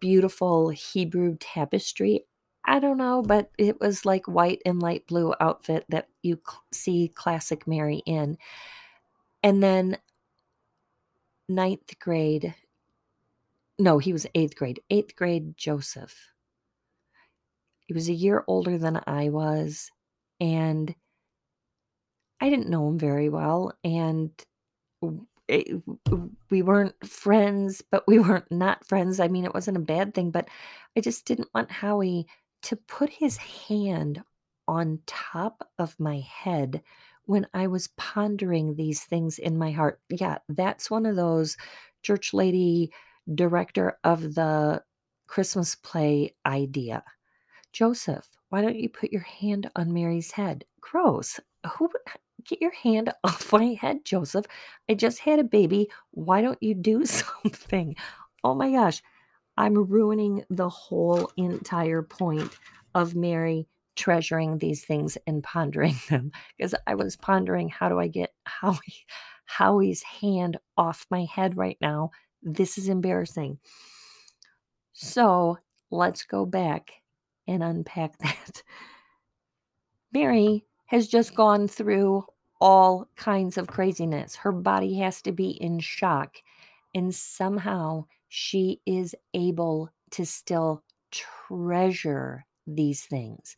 beautiful 0.00 0.70
Hebrew 0.70 1.36
tapestry 1.38 2.24
I 2.64 2.78
don't 2.78 2.98
know, 2.98 3.22
but 3.22 3.50
it 3.58 3.80
was 3.80 4.04
like 4.04 4.26
white 4.28 4.60
and 4.66 4.80
light 4.80 5.06
blue 5.06 5.34
outfit 5.40 5.84
that 5.88 6.08
you 6.22 6.40
see 6.72 7.10
classic 7.14 7.66
Mary 7.66 8.02
in. 8.06 8.36
And 9.42 9.62
then 9.62 9.98
ninth 11.48 11.98
grade, 11.98 12.54
no, 13.78 13.98
he 13.98 14.12
was 14.12 14.26
eighth 14.34 14.56
grade, 14.56 14.80
eighth 14.90 15.16
grade 15.16 15.56
Joseph. 15.56 16.14
He 17.90 17.94
was 17.94 18.08
a 18.08 18.12
year 18.12 18.44
older 18.46 18.78
than 18.78 19.00
I 19.08 19.30
was, 19.30 19.90
and 20.38 20.94
I 22.40 22.48
didn't 22.48 22.70
know 22.70 22.86
him 22.86 23.00
very 23.00 23.28
well. 23.28 23.72
And 23.82 24.30
it, 25.48 25.82
eh, 26.08 26.14
we 26.50 26.62
weren't 26.62 27.04
friends, 27.04 27.82
but 27.90 28.04
we 28.06 28.20
weren't 28.20 28.48
not 28.48 28.86
friends. 28.86 29.18
I 29.18 29.26
mean, 29.26 29.44
it 29.44 29.54
wasn't 29.54 29.76
a 29.76 29.80
bad 29.80 30.14
thing, 30.14 30.30
but 30.30 30.48
I 30.96 31.00
just 31.00 31.24
didn't 31.24 31.48
want 31.52 31.72
Howie 31.72 32.28
to 32.62 32.76
put 32.76 33.10
his 33.10 33.38
hand 33.38 34.22
on 34.68 35.00
top 35.06 35.68
of 35.76 35.98
my 35.98 36.20
head 36.20 36.84
when 37.24 37.44
I 37.54 37.66
was 37.66 37.88
pondering 37.96 38.76
these 38.76 39.02
things 39.02 39.36
in 39.36 39.58
my 39.58 39.72
heart. 39.72 40.00
Yeah, 40.08 40.38
that's 40.48 40.92
one 40.92 41.06
of 41.06 41.16
those 41.16 41.56
church 42.04 42.32
lady 42.32 42.92
director 43.34 43.98
of 44.04 44.36
the 44.36 44.84
Christmas 45.26 45.74
play 45.74 46.36
idea. 46.46 47.02
Joseph, 47.72 48.28
why 48.48 48.62
don't 48.62 48.78
you 48.78 48.88
put 48.88 49.12
your 49.12 49.22
hand 49.22 49.70
on 49.76 49.92
Mary's 49.92 50.32
head? 50.32 50.64
Gross. 50.80 51.38
Who 51.76 51.90
get 52.44 52.60
your 52.60 52.72
hand 52.72 53.12
off 53.24 53.52
my 53.52 53.76
head, 53.80 54.04
Joseph? 54.04 54.46
I 54.88 54.94
just 54.94 55.20
had 55.20 55.38
a 55.38 55.44
baby. 55.44 55.88
Why 56.10 56.42
don't 56.42 56.62
you 56.62 56.74
do 56.74 57.04
something? 57.06 57.94
Oh 58.44 58.54
my 58.54 58.72
gosh. 58.72 59.02
I'm 59.56 59.74
ruining 59.74 60.44
the 60.48 60.68
whole 60.68 61.30
entire 61.36 62.02
point 62.02 62.56
of 62.94 63.14
Mary 63.14 63.68
treasuring 63.96 64.58
these 64.58 64.84
things 64.84 65.18
and 65.26 65.42
pondering 65.42 65.96
them 66.08 66.32
because 66.56 66.74
I 66.86 66.94
was 66.94 67.16
pondering 67.16 67.68
how 67.68 67.88
do 67.88 67.98
I 67.98 68.08
get 68.08 68.32
Howie 68.44 69.06
Howie's 69.44 70.02
hand 70.02 70.56
off 70.76 71.06
my 71.10 71.24
head 71.24 71.56
right 71.56 71.76
now. 71.80 72.10
This 72.42 72.78
is 72.78 72.88
embarrassing. 72.88 73.58
So 74.92 75.58
let's 75.90 76.22
go 76.22 76.46
back 76.46 76.92
and 77.46 77.62
unpack 77.62 78.18
that. 78.20 78.62
Mary 80.12 80.64
has 80.86 81.08
just 81.08 81.34
gone 81.34 81.68
through 81.68 82.24
all 82.60 83.08
kinds 83.16 83.56
of 83.56 83.68
craziness. 83.68 84.36
Her 84.36 84.52
body 84.52 84.98
has 84.98 85.22
to 85.22 85.32
be 85.32 85.50
in 85.50 85.78
shock. 85.80 86.36
And 86.94 87.14
somehow 87.14 88.06
she 88.28 88.80
is 88.86 89.14
able 89.34 89.90
to 90.10 90.26
still 90.26 90.82
treasure 91.12 92.44
these 92.66 93.02
things, 93.02 93.56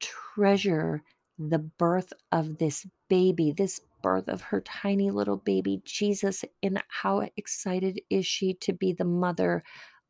treasure 0.00 1.02
the 1.38 1.58
birth 1.58 2.12
of 2.32 2.58
this 2.58 2.86
baby, 3.08 3.52
this 3.52 3.80
birth 4.02 4.28
of 4.28 4.42
her 4.42 4.60
tiny 4.60 5.10
little 5.10 5.38
baby 5.38 5.82
Jesus, 5.84 6.44
and 6.62 6.82
how 6.88 7.26
excited 7.36 8.00
is 8.10 8.26
she 8.26 8.54
to 8.54 8.72
be 8.72 8.92
the 8.92 9.04
mother 9.04 9.64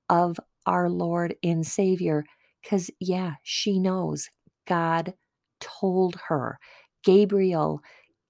of 0.09 0.39
our 0.66 0.91
Lord 0.91 1.37
and 1.43 1.66
Savior. 1.66 2.24
Because, 2.65 2.91
yeah, 2.99 3.35
she 3.43 3.79
knows 3.79 4.31
God 4.67 5.12
told 5.61 6.17
her. 6.29 6.59
Gabriel 7.05 7.83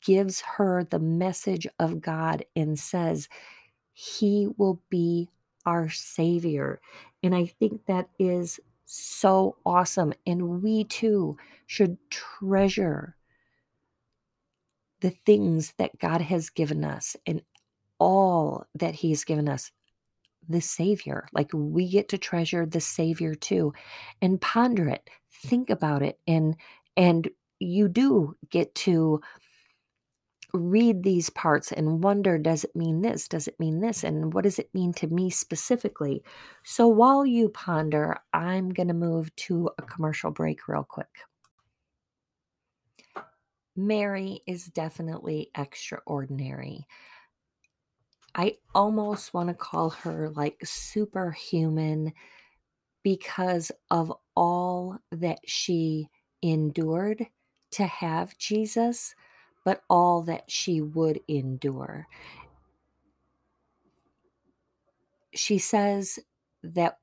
gives 0.05 0.41
her 0.41 0.85
the 0.85 0.99
message 0.99 1.67
of 1.79 2.01
God 2.01 2.45
and 2.57 2.79
says, 2.79 3.29
He 3.93 4.49
will 4.59 4.83
be 4.91 5.31
our 5.65 5.89
Savior. 5.89 6.81
And 7.23 7.35
I 7.35 7.47
think 7.47 7.87
that 7.87 8.09
is 8.19 8.59
so 8.85 9.57
awesome. 9.65 10.13
And 10.27 10.63
we 10.63 10.85
too 10.85 11.37
should 11.67 11.97
treasure 12.11 13.17
the 15.01 15.11
things 15.11 15.75
that 15.79 15.99
God 15.99 16.21
has 16.21 16.51
given 16.51 16.85
us 16.85 17.17
and 17.27 17.43
all 18.01 18.67
that 18.75 18.97
He's 18.97 19.25
given 19.25 19.49
us. 19.49 19.71
The 20.49 20.61
Savior, 20.61 21.27
like 21.33 21.51
we 21.55 21.89
get 21.89 22.09
to 22.11 22.19
treasure 22.19 22.67
the 22.67 22.81
Savior 22.81 23.35
too, 23.35 23.73
and 24.23 24.41
ponder 24.41 24.89
it, 24.89 25.09
think 25.31 25.71
about 25.71 26.03
it, 26.03 26.19
and 26.27 26.57
and 26.97 27.29
you 27.61 27.89
do 27.89 28.37
get 28.51 28.75
to 28.75 29.21
read 30.55 31.03
these 31.03 31.31
parts 31.31 31.73
and 31.73 32.03
wonder 32.03 32.39
does 32.39 32.65
it 32.65 32.75
mean 32.77 33.03
this? 33.03 33.27
Does 33.29 33.49
it 33.49 33.59
mean 33.59 33.81
this? 33.81 34.05
And 34.05 34.33
what 34.33 34.45
does 34.45 34.59
it 34.59 34.73
mean 34.73 34.93
to 34.95 35.09
me 35.09 35.29
specifically? 35.29 36.23
So 36.63 36.87
while 36.87 37.27
you 37.27 37.49
ponder, 37.49 38.19
I'm 38.33 38.71
going 38.71 38.89
to 38.89 38.95
move 38.95 39.35
to 39.37 39.71
a 39.79 39.83
commercial 39.83 40.31
break 40.31 40.69
real 40.69 40.85
quick. 40.85 41.09
Mary 43.77 44.41
is 44.47 44.67
definitely 44.67 45.51
extraordinary. 45.57 46.87
I 48.35 48.57
almost 48.75 49.33
want 49.33 49.49
to 49.49 49.55
call 49.55 49.91
her 49.91 50.31
like 50.31 50.61
superhuman 50.65 52.13
because 53.03 53.71
of 53.91 54.13
all 54.37 54.99
that 55.13 55.39
she 55.45 56.09
endured 56.43 57.27
to 57.73 57.87
have 57.87 58.37
Jesus 58.39 59.15
but 59.65 59.83
all 59.89 60.23
that 60.23 60.51
she 60.51 60.81
would 60.81 61.21
endure. 61.27 62.07
She 65.35 65.59
says 65.59 66.19
that 66.63 66.99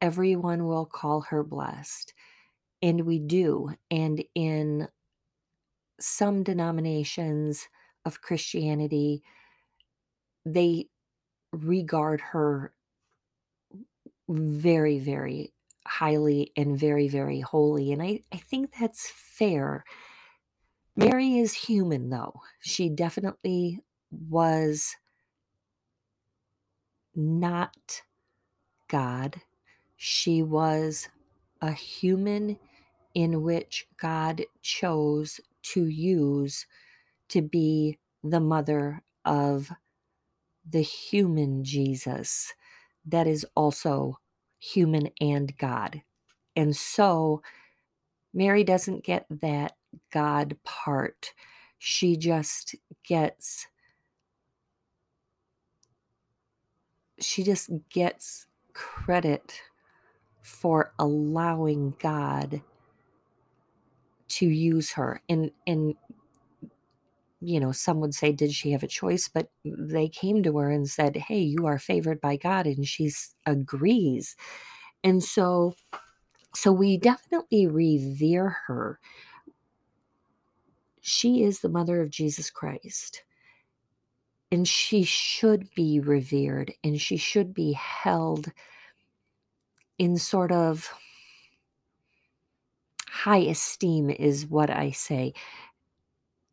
everyone 0.00 0.66
will 0.66 0.86
call 0.86 1.20
her 1.22 1.42
blessed, 1.42 2.14
and 2.80 3.04
we 3.04 3.18
do. 3.18 3.74
And 3.90 4.24
in 4.34 4.88
some 6.00 6.42
denominations 6.42 7.68
of 8.04 8.22
Christianity, 8.22 9.22
they 10.44 10.86
regard 11.52 12.20
her 12.20 12.72
very, 14.28 14.98
very 14.98 15.52
highly 15.86 16.52
and 16.56 16.78
very, 16.78 17.08
very 17.08 17.40
holy. 17.40 17.92
And 17.92 18.02
I, 18.02 18.22
I 18.32 18.38
think 18.38 18.72
that's 18.78 19.10
fair 19.10 19.84
Mary 20.96 21.38
is 21.38 21.54
human, 21.54 22.10
though. 22.10 22.40
She 22.60 22.90
definitely 22.90 23.80
was 24.10 24.96
not 27.14 28.02
God. 28.88 29.40
She 29.96 30.42
was 30.42 31.08
a 31.60 31.72
human 31.72 32.58
in 33.14 33.42
which 33.42 33.88
God 33.98 34.42
chose 34.62 35.40
to 35.62 35.86
use 35.86 36.66
to 37.30 37.42
be 37.42 37.98
the 38.24 38.40
mother 38.40 39.02
of 39.24 39.72
the 40.68 40.82
human 40.82 41.64
Jesus 41.64 42.52
that 43.06 43.26
is 43.26 43.46
also 43.56 44.18
human 44.58 45.10
and 45.20 45.56
God. 45.58 46.02
And 46.56 46.76
so 46.76 47.42
Mary 48.34 48.64
doesn't 48.64 49.04
get 49.04 49.26
that 49.30 49.76
God 50.10 50.56
part. 50.64 51.34
She 51.78 52.16
just 52.16 52.74
gets, 53.04 53.66
she 57.20 57.42
just 57.42 57.70
gets 57.90 58.46
credit 58.72 59.60
for 60.42 60.92
allowing 60.98 61.94
God 62.00 62.62
to 64.28 64.46
use 64.46 64.92
her. 64.92 65.20
And, 65.28 65.50
and, 65.66 65.94
you 67.42 67.60
know, 67.60 67.72
some 67.72 68.00
would 68.00 68.14
say, 68.14 68.32
did 68.32 68.52
she 68.52 68.72
have 68.72 68.82
a 68.82 68.88
choice? 68.88 69.28
But 69.28 69.50
they 69.64 70.08
came 70.08 70.42
to 70.42 70.58
her 70.58 70.70
and 70.70 70.88
said, 70.88 71.16
hey, 71.16 71.40
you 71.40 71.66
are 71.66 71.78
favored 71.78 72.20
by 72.20 72.36
God. 72.36 72.66
And 72.66 72.86
she 72.86 73.10
agrees. 73.46 74.36
And 75.04 75.22
so, 75.22 75.74
so 76.54 76.72
we 76.72 76.96
definitely 76.96 77.66
revere 77.66 78.56
her 78.66 79.00
she 81.02 81.42
is 81.42 81.60
the 81.60 81.68
mother 81.68 82.00
of 82.00 82.10
Jesus 82.10 82.48
Christ. 82.48 83.24
And 84.50 84.66
she 84.66 85.02
should 85.02 85.68
be 85.74 85.98
revered 85.98 86.72
and 86.84 87.00
she 87.00 87.16
should 87.16 87.52
be 87.52 87.72
held 87.72 88.52
in 89.98 90.16
sort 90.16 90.52
of 90.52 90.92
high 93.08 93.38
esteem, 93.38 94.10
is 94.10 94.46
what 94.46 94.70
I 94.70 94.92
say. 94.92 95.34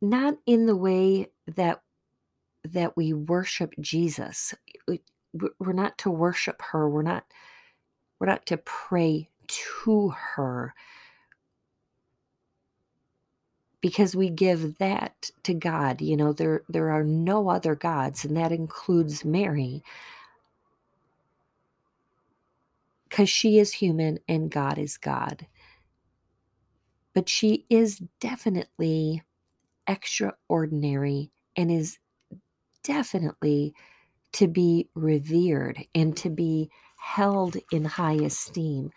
Not 0.01 0.37
in 0.45 0.65
the 0.65 0.75
way 0.75 1.27
that 1.55 1.81
that 2.65 2.95
we 2.97 3.13
worship 3.13 3.73
Jesus. 3.79 4.53
Eh, 4.89 4.97
we're 5.59 5.73
not 5.73 5.97
to 5.99 6.11
worship 6.11 6.61
her. 6.71 6.89
We're 6.89 7.01
not 7.03 7.25
we're 8.19 8.27
not 8.27 8.45
to 8.47 8.57
pray 8.57 9.29
to 9.47 10.09
her 10.09 10.73
because 13.81 14.15
we 14.15 14.29
give 14.29 14.77
that 14.79 15.31
to 15.43 15.53
God. 15.53 16.01
You 16.01 16.17
know, 16.17 16.33
there 16.33 16.63
there 16.69 16.91
are 16.91 17.03
no 17.03 17.49
other 17.49 17.75
gods, 17.75 18.25
and 18.25 18.35
that 18.37 18.51
includes 18.51 19.25
Mary. 19.25 19.83
Because 23.09 23.29
she 23.29 23.59
is 23.59 23.73
human 23.73 24.19
and 24.27 24.51
God 24.51 24.77
is 24.77 24.97
God. 24.97 25.47
But 27.15 27.27
she 27.29 27.65
is 27.69 28.01
definitely 28.19 29.23
extraordinary 29.89 31.31
and 31.57 31.71
is 31.71 31.97
definitely 32.83 33.73
to 34.31 34.47
be 34.47 34.87
revered 34.93 35.83
and 35.95 36.15
to 36.15 36.29
be 36.29 36.69
held 36.97 37.57
in 37.71 37.83
high 37.83 38.13
esteem. 38.13 38.91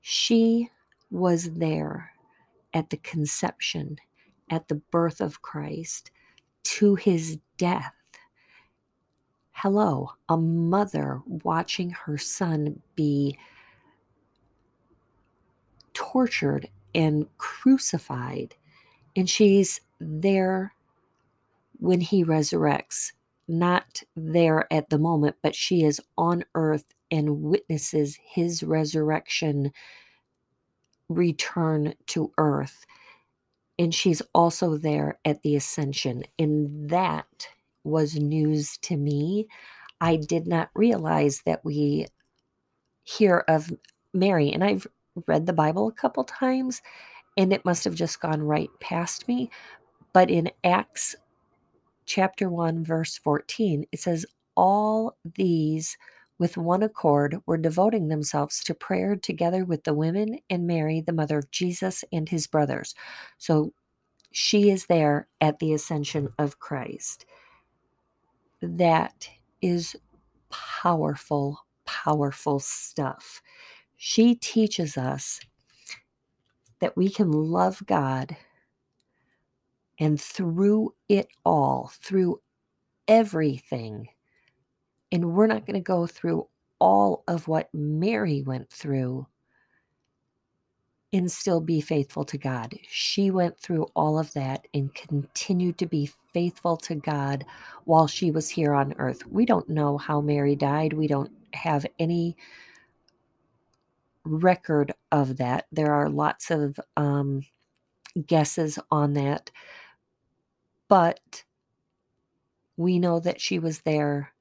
She 0.00 0.70
was 1.10 1.52
there 1.52 2.12
at 2.72 2.88
the 2.90 2.96
conception, 2.96 3.98
at 4.50 4.68
the 4.68 4.76
birth 4.76 5.20
of 5.20 5.42
Christ, 5.42 6.10
to 6.64 6.94
his 6.94 7.38
death. 7.58 7.92
Hello, 9.52 10.10
a 10.28 10.36
mother 10.36 11.20
watching 11.26 11.90
her 11.90 12.16
son 12.16 12.80
be 12.94 13.36
tortured 15.92 16.68
and 16.94 17.26
crucified, 17.36 18.54
and 19.16 19.28
she's 19.28 19.80
there 20.00 20.72
when 21.78 22.00
he 22.00 22.24
resurrects, 22.24 23.12
not 23.46 24.02
there 24.16 24.72
at 24.72 24.90
the 24.90 24.98
moment, 24.98 25.36
but 25.42 25.54
she 25.54 25.84
is 25.84 26.00
on 26.16 26.44
earth 26.54 26.84
and 27.10 27.42
witnesses 27.42 28.18
his 28.22 28.62
resurrection 28.62 29.72
return 31.08 31.94
to 32.06 32.32
earth. 32.38 32.84
And 33.78 33.94
she's 33.94 34.20
also 34.34 34.76
there 34.76 35.18
at 35.24 35.42
the 35.42 35.56
ascension. 35.56 36.24
And 36.38 36.90
that 36.90 37.48
was 37.84 38.16
news 38.16 38.76
to 38.82 38.96
me. 38.96 39.48
I 40.00 40.16
did 40.16 40.46
not 40.46 40.70
realize 40.74 41.42
that 41.46 41.64
we 41.64 42.06
hear 43.04 43.44
of 43.48 43.72
Mary, 44.12 44.52
and 44.52 44.62
I've 44.62 44.86
read 45.26 45.46
the 45.46 45.52
Bible 45.52 45.88
a 45.88 45.92
couple 45.92 46.24
times, 46.24 46.82
and 47.38 47.54
it 47.54 47.64
must 47.64 47.84
have 47.84 47.94
just 47.94 48.20
gone 48.20 48.42
right 48.42 48.70
past 48.80 49.28
me. 49.28 49.50
But 50.12 50.30
in 50.30 50.50
Acts 50.64 51.16
chapter 52.04 52.50
1, 52.50 52.84
verse 52.84 53.16
14, 53.18 53.86
it 53.92 54.00
says, 54.00 54.26
All 54.56 55.16
these 55.36 55.96
with 56.38 56.56
one 56.56 56.82
accord 56.82 57.36
were 57.46 57.56
devoting 57.56 58.08
themselves 58.08 58.64
to 58.64 58.74
prayer 58.74 59.16
together 59.16 59.64
with 59.64 59.84
the 59.84 59.94
women 59.94 60.40
and 60.50 60.66
Mary, 60.66 61.00
the 61.00 61.12
mother 61.12 61.38
of 61.38 61.50
Jesus, 61.52 62.04
and 62.12 62.28
his 62.28 62.48
brothers. 62.48 62.94
So 63.38 63.72
she 64.32 64.70
is 64.70 64.86
there 64.86 65.28
at 65.40 65.60
the 65.60 65.72
ascension 65.72 66.30
of 66.38 66.58
Christ. 66.58 67.24
That 68.60 69.28
is 69.62 69.96
powerful, 70.50 71.64
powerful 71.86 72.60
stuff. 72.60 73.42
She 73.96 74.34
teaches 74.34 74.96
us 74.96 75.40
that 76.80 76.96
we 76.96 77.08
can 77.08 77.30
love 77.30 77.82
God 77.86 78.36
and 79.98 80.20
through 80.20 80.94
it 81.08 81.28
all, 81.44 81.90
through 82.02 82.40
everything, 83.06 84.08
and 85.10 85.32
we're 85.32 85.46
not 85.46 85.66
going 85.66 85.74
to 85.74 85.80
go 85.80 86.06
through 86.06 86.46
all 86.78 87.24
of 87.26 87.48
what 87.48 87.68
Mary 87.72 88.42
went 88.42 88.70
through 88.70 89.26
and 91.12 91.32
still 91.32 91.60
be 91.60 91.80
faithful 91.80 92.24
to 92.24 92.36
God. 92.36 92.78
She 92.88 93.30
went 93.30 93.58
through 93.58 93.86
all 93.96 94.18
of 94.18 94.32
that 94.34 94.66
and 94.74 94.94
continued 94.94 95.78
to 95.78 95.86
be 95.86 96.10
faithful 96.34 96.76
to 96.78 96.94
God 96.94 97.46
while 97.84 98.06
she 98.06 98.30
was 98.30 98.50
here 98.50 98.74
on 98.74 98.94
earth. 98.98 99.26
We 99.26 99.46
don't 99.46 99.68
know 99.70 99.96
how 99.96 100.20
Mary 100.20 100.54
died. 100.54 100.92
We 100.92 101.06
don't 101.06 101.32
have 101.54 101.86
any 101.98 102.36
record 104.24 104.92
of 105.12 105.36
that. 105.38 105.66
There 105.72 105.92
are 105.92 106.08
lots 106.08 106.50
of 106.50 106.78
um, 106.96 107.42
guesses 108.26 108.78
on 108.90 109.14
that. 109.14 109.50
But 110.88 111.44
we 112.76 112.98
know 112.98 113.20
that 113.20 113.40
she 113.40 113.58
was 113.58 113.80
there 113.80 114.32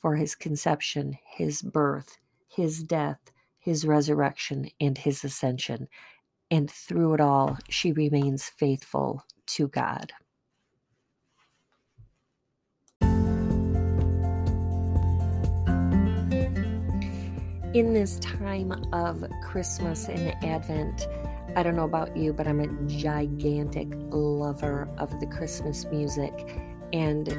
for 0.00 0.16
his 0.16 0.34
conception, 0.34 1.18
his 1.24 1.62
birth, 1.62 2.18
his 2.48 2.82
death, 2.82 3.32
his 3.58 3.86
resurrection, 3.86 4.70
and 4.80 4.96
his 4.96 5.24
ascension. 5.24 5.88
And 6.50 6.70
through 6.70 7.14
it 7.14 7.20
all, 7.20 7.58
she 7.68 7.92
remains 7.92 8.44
faithful 8.44 9.24
to 9.46 9.68
God. 9.68 10.12
In 17.74 17.92
this 17.92 18.20
time 18.20 18.70
of 18.92 19.24
Christmas 19.42 20.06
and 20.06 20.32
Advent, 20.44 21.08
I 21.56 21.64
don't 21.64 21.74
know 21.74 21.82
about 21.82 22.16
you, 22.16 22.32
but 22.32 22.46
I'm 22.46 22.60
a 22.60 22.68
gigantic 22.86 23.88
lover 24.10 24.88
of 24.96 25.18
the 25.18 25.26
Christmas 25.26 25.84
music. 25.86 26.32
And 26.92 27.36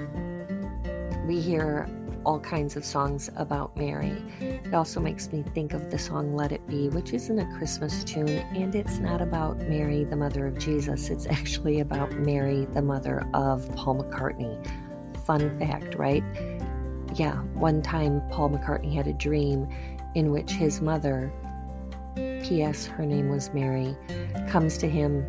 we 1.25 1.39
hear 1.39 1.87
all 2.25 2.41
kinds 2.41 2.75
of 2.75 2.83
songs 2.83 3.29
about 3.37 3.77
Mary. 3.77 4.21
It 4.41 4.73
also 4.73 4.99
makes 4.99 5.31
me 5.31 5.41
think 5.53 5.73
of 5.73 5.89
the 5.89 5.97
song 5.97 6.35
Let 6.35 6.51
It 6.51 6.67
Be, 6.67 6.89
which 6.89 7.13
isn't 7.13 7.39
a 7.39 7.57
Christmas 7.57 8.03
tune, 8.03 8.27
and 8.27 8.75
it's 8.75 8.97
not 8.97 9.21
about 9.21 9.59
Mary, 9.69 10.03
the 10.03 10.17
mother 10.17 10.47
of 10.47 10.59
Jesus. 10.59 11.09
It's 11.09 11.27
actually 11.27 11.79
about 11.79 12.11
Mary, 12.11 12.67
the 12.73 12.81
mother 12.81 13.25
of 13.33 13.73
Paul 13.77 14.03
McCartney. 14.03 14.67
Fun 15.25 15.57
fact, 15.57 15.95
right? 15.95 16.25
Yeah, 17.13 17.37
one 17.53 17.81
time 17.81 18.21
Paul 18.29 18.49
McCartney 18.49 18.93
had 18.93 19.07
a 19.07 19.13
dream 19.13 19.69
in 20.15 20.31
which 20.31 20.51
his 20.51 20.81
mother, 20.81 21.31
P.S., 22.15 22.85
her 22.87 23.05
name 23.05 23.29
was 23.29 23.53
Mary, 23.53 23.95
comes 24.49 24.77
to 24.79 24.89
him 24.89 25.23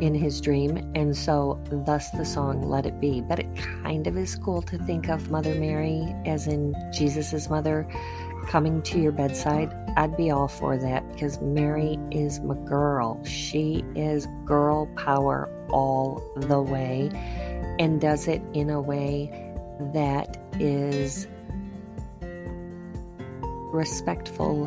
in 0.00 0.14
his 0.14 0.40
dream, 0.40 0.76
and 0.94 1.16
so 1.16 1.60
thus 1.70 2.10
the 2.10 2.24
song 2.24 2.62
Let 2.62 2.86
It 2.86 3.00
Be. 3.00 3.20
But 3.20 3.40
it 3.40 3.56
kind 3.56 4.06
of 4.06 4.16
is 4.16 4.36
cool 4.36 4.62
to 4.62 4.78
think 4.78 5.08
of 5.08 5.30
Mother 5.30 5.54
Mary 5.54 6.14
as 6.24 6.46
in 6.46 6.74
Jesus's 6.92 7.48
mother 7.48 7.86
coming 8.46 8.80
to 8.82 8.98
your 8.98 9.12
bedside. 9.12 9.74
I'd 9.96 10.16
be 10.16 10.30
all 10.30 10.48
for 10.48 10.78
that 10.78 11.06
because 11.12 11.40
Mary 11.40 11.98
is 12.10 12.40
my 12.40 12.54
girl. 12.66 13.22
She 13.24 13.84
is 13.94 14.26
girl 14.44 14.86
power 14.96 15.48
all 15.70 16.22
the 16.36 16.60
way 16.60 17.10
and 17.78 18.00
does 18.00 18.28
it 18.28 18.40
in 18.54 18.70
a 18.70 18.80
way 18.80 19.30
that 19.92 20.36
is 20.58 21.28
respectful 23.72 24.66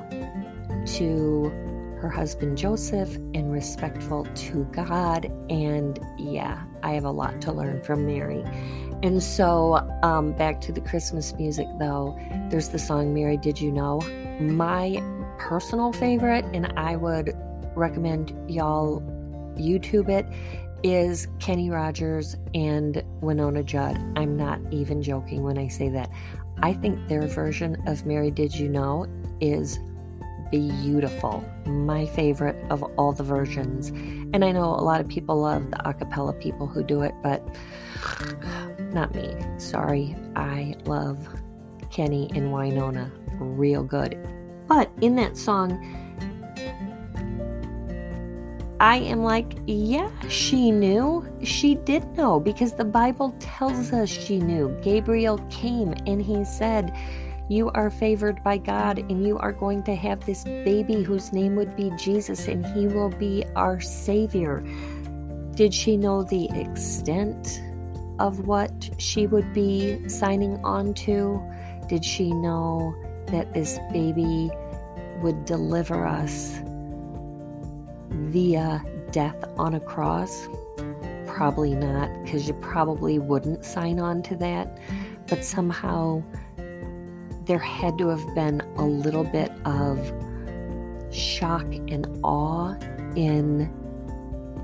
to 0.86 1.52
her 2.02 2.10
husband 2.10 2.58
Joseph 2.58 3.16
and 3.36 3.52
respectful 3.52 4.26
to 4.26 4.64
God. 4.72 5.26
And 5.50 6.00
yeah, 6.18 6.64
I 6.82 6.94
have 6.94 7.06
a 7.06 7.12
lot 7.12 7.42
to 7.42 7.52
learn 7.52 7.82
from 7.84 8.08
Mary. 8.08 8.44
And 9.04 9.22
so, 9.22 9.88
um, 10.04 10.34
back 10.34 10.62
to 10.62 10.72
the 10.72 10.82
Christmas 10.82 11.34
music 11.34 11.68
though, 11.80 12.18
there's 12.50 12.70
the 12.70 12.80
song 12.80 13.14
Mary 13.14 13.38
Did 13.38 13.62
You 13.62 13.72
Know? 13.72 14.02
My 14.40 15.02
personal 15.38 15.92
favorite, 15.94 16.46
and 16.54 16.74
I 16.78 16.96
would 16.96 17.36
recommend 17.76 18.34
y'all 18.50 19.02
YouTube 19.58 20.10
it, 20.10 20.26
is 20.84 21.28
Kenny 21.40 21.70
Rogers 21.70 22.36
and 22.54 23.04
Wynonna 23.22 23.64
Judd. 23.64 23.98
I'm 24.16 24.36
not 24.36 24.60
even 24.72 25.02
joking 25.02 25.44
when 25.44 25.58
I 25.58 25.68
say 25.68 25.90
that. 25.90 26.10
I 26.62 26.74
think 26.74 27.08
their 27.08 27.28
version 27.28 27.78
of 27.88 28.06
Mary 28.06 28.32
Did 28.32 28.54
You 28.54 28.70
Know 28.70 29.08
is 29.40 29.80
beautiful. 30.52 31.44
My 31.66 32.06
favorite 32.06 32.58
of 32.70 32.84
all 32.98 33.14
the 33.14 33.24
versions. 33.24 33.90
And 34.34 34.46
I 34.46 34.52
know 34.52 34.66
a 34.66 34.84
lot 34.84 35.02
of 35.02 35.08
people 35.08 35.42
love 35.42 35.72
the 35.72 35.78
acapella 35.78 36.40
people 36.40 36.68
who 36.68 36.84
do 36.84 37.02
it, 37.02 37.14
but 37.24 37.44
not 38.94 39.16
me. 39.16 39.36
Sorry. 39.58 40.16
I 40.36 40.76
love 40.86 41.28
Kenny 41.90 42.30
and 42.36 42.50
Wynonna 42.50 43.12
real 43.40 43.84
good. 43.84 44.18
But 44.68 44.92
in 45.02 45.16
that 45.16 45.38
song, 45.38 46.01
I 48.82 48.96
am 48.96 49.22
like, 49.22 49.60
yeah, 49.68 50.10
she 50.28 50.72
knew. 50.72 51.24
She 51.44 51.76
did 51.76 52.04
know 52.18 52.40
because 52.40 52.74
the 52.74 52.84
Bible 52.84 53.36
tells 53.40 53.94
us 53.94 54.10
she 54.10 54.40
knew. 54.40 54.76
Gabriel 54.82 55.38
came 55.52 55.94
and 56.08 56.20
he 56.20 56.44
said, 56.44 56.92
you 57.48 57.70
are 57.76 57.92
favored 57.92 58.44
by 58.44 58.58
God, 58.58 58.98
and 58.98 59.24
you 59.28 59.38
are 59.38 59.52
going 59.52 59.84
to 59.84 59.94
have 59.94 60.26
this 60.26 60.44
baby 60.46 61.04
whose 61.04 61.32
name 61.32 61.56
would 61.58 61.76
be 61.76 61.92
Jesus, 61.96 62.48
and 62.48 62.66
he 62.66 62.88
will 62.88 63.10
be 63.10 63.46
our 63.56 63.80
Savior. 63.80 64.64
Did 65.54 65.76
she 65.76 65.96
know 65.96 66.24
the 66.24 66.50
extent 66.60 67.62
of 68.18 68.48
what 68.48 68.90
she 68.98 69.28
would 69.28 69.54
be 69.54 70.10
signing 70.10 70.60
on 70.64 70.96
to? 71.06 71.40
Did 71.88 72.04
she 72.04 72.32
know 72.32 72.96
that 73.28 73.54
this 73.54 73.78
baby 73.92 74.50
would 75.22 75.46
deliver 75.46 76.08
us 76.08 76.62
via 78.12 78.84
death 79.12 79.44
on 79.58 79.76
a 79.76 79.80
cross? 79.80 80.48
Probably 81.28 81.74
not, 81.74 82.10
because 82.24 82.48
you 82.48 82.54
probably 82.56 83.20
wouldn't 83.20 83.66
sign 83.66 84.00
on 84.00 84.22
to 84.24 84.36
that. 84.38 84.78
But 85.28 85.44
somehow, 85.44 86.24
there 87.46 87.58
had 87.58 87.98
to 87.98 88.10
have 88.10 88.36
been 88.36 88.62
a 88.78 88.86
little 88.86 89.24
bit 89.24 89.52
of 89.66 89.98
shock 91.12 91.66
and 91.90 92.08
awe 92.24 92.76
in 93.16 93.72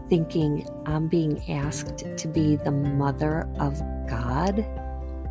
thinking 0.09 0.67
I'm 0.85 1.07
being 1.07 1.43
asked 1.49 2.05
to 2.17 2.27
be 2.27 2.55
the 2.55 2.71
mother 2.71 3.49
of 3.59 3.79
God. 4.07 4.65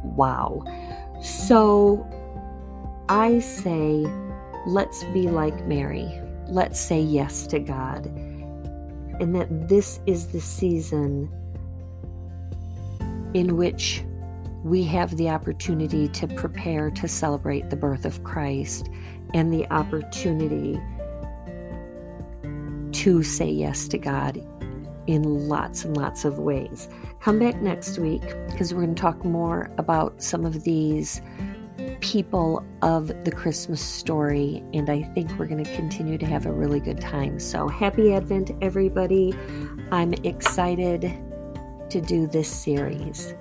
Wow. 0.03 0.65
So 1.23 2.07
I 3.09 3.39
say, 3.39 4.07
let's 4.67 5.05
be 5.05 5.29
like 5.29 5.67
Mary. 5.67 6.21
Let's 6.49 6.81
say 6.81 7.01
yes 7.01 7.47
to 7.49 7.59
God. 7.59 8.07
And 9.19 9.35
that 9.35 9.69
this 9.69 10.01
is 10.07 10.29
the 10.29 10.41
season 10.41 11.31
in 13.35 13.57
which 13.57 14.03
we 14.63 14.83
have 14.85 15.17
the 15.17 15.29
opportunity 15.29 16.09
to 16.09 16.27
prepare 16.27 16.91
to 16.91 17.07
celebrate 17.07 17.71
the 17.71 17.77
birth 17.77 18.05
of 18.05 18.25
Christ 18.25 18.89
and 19.35 19.53
the 19.53 19.67
opportunity 19.73 20.81
to 22.93 23.23
say 23.23 23.49
yes 23.49 23.89
to 23.89 23.99
God 23.99 24.45
in 25.07 25.23
lots 25.49 25.85
and 25.85 25.97
lots 25.97 26.25
of 26.25 26.39
ways. 26.39 26.89
Come 27.21 27.39
back 27.39 27.61
next 27.63 27.99
week 27.99 28.23
because 28.49 28.75
we're 28.75 28.83
going 28.83 28.95
to 28.95 29.01
talk 29.01 29.25
more 29.25 29.71
about 29.79 30.23
some 30.23 30.45
of 30.45 30.65
these 30.65 31.21
people 32.01 32.65
of 32.83 33.09
the 33.25 33.31
Christmas 33.31 33.81
story, 33.81 34.63
and 34.73 34.89
I 34.91 35.03
think 35.15 35.31
we're 35.39 35.47
going 35.47 35.65
to 35.65 35.77
continue 35.77 36.19
to 36.19 36.27
have 36.27 36.47
a 36.47 36.53
really 36.53 36.81
good 36.81 37.01
time. 37.01 37.39
So, 37.39 37.69
happy 37.69 38.13
Advent, 38.13 38.53
everybody! 38.61 39.35
I'm 39.91 40.15
excited 40.25 41.03
to 41.91 42.01
do 42.01 42.27
this 42.27 42.49
series. 42.49 43.35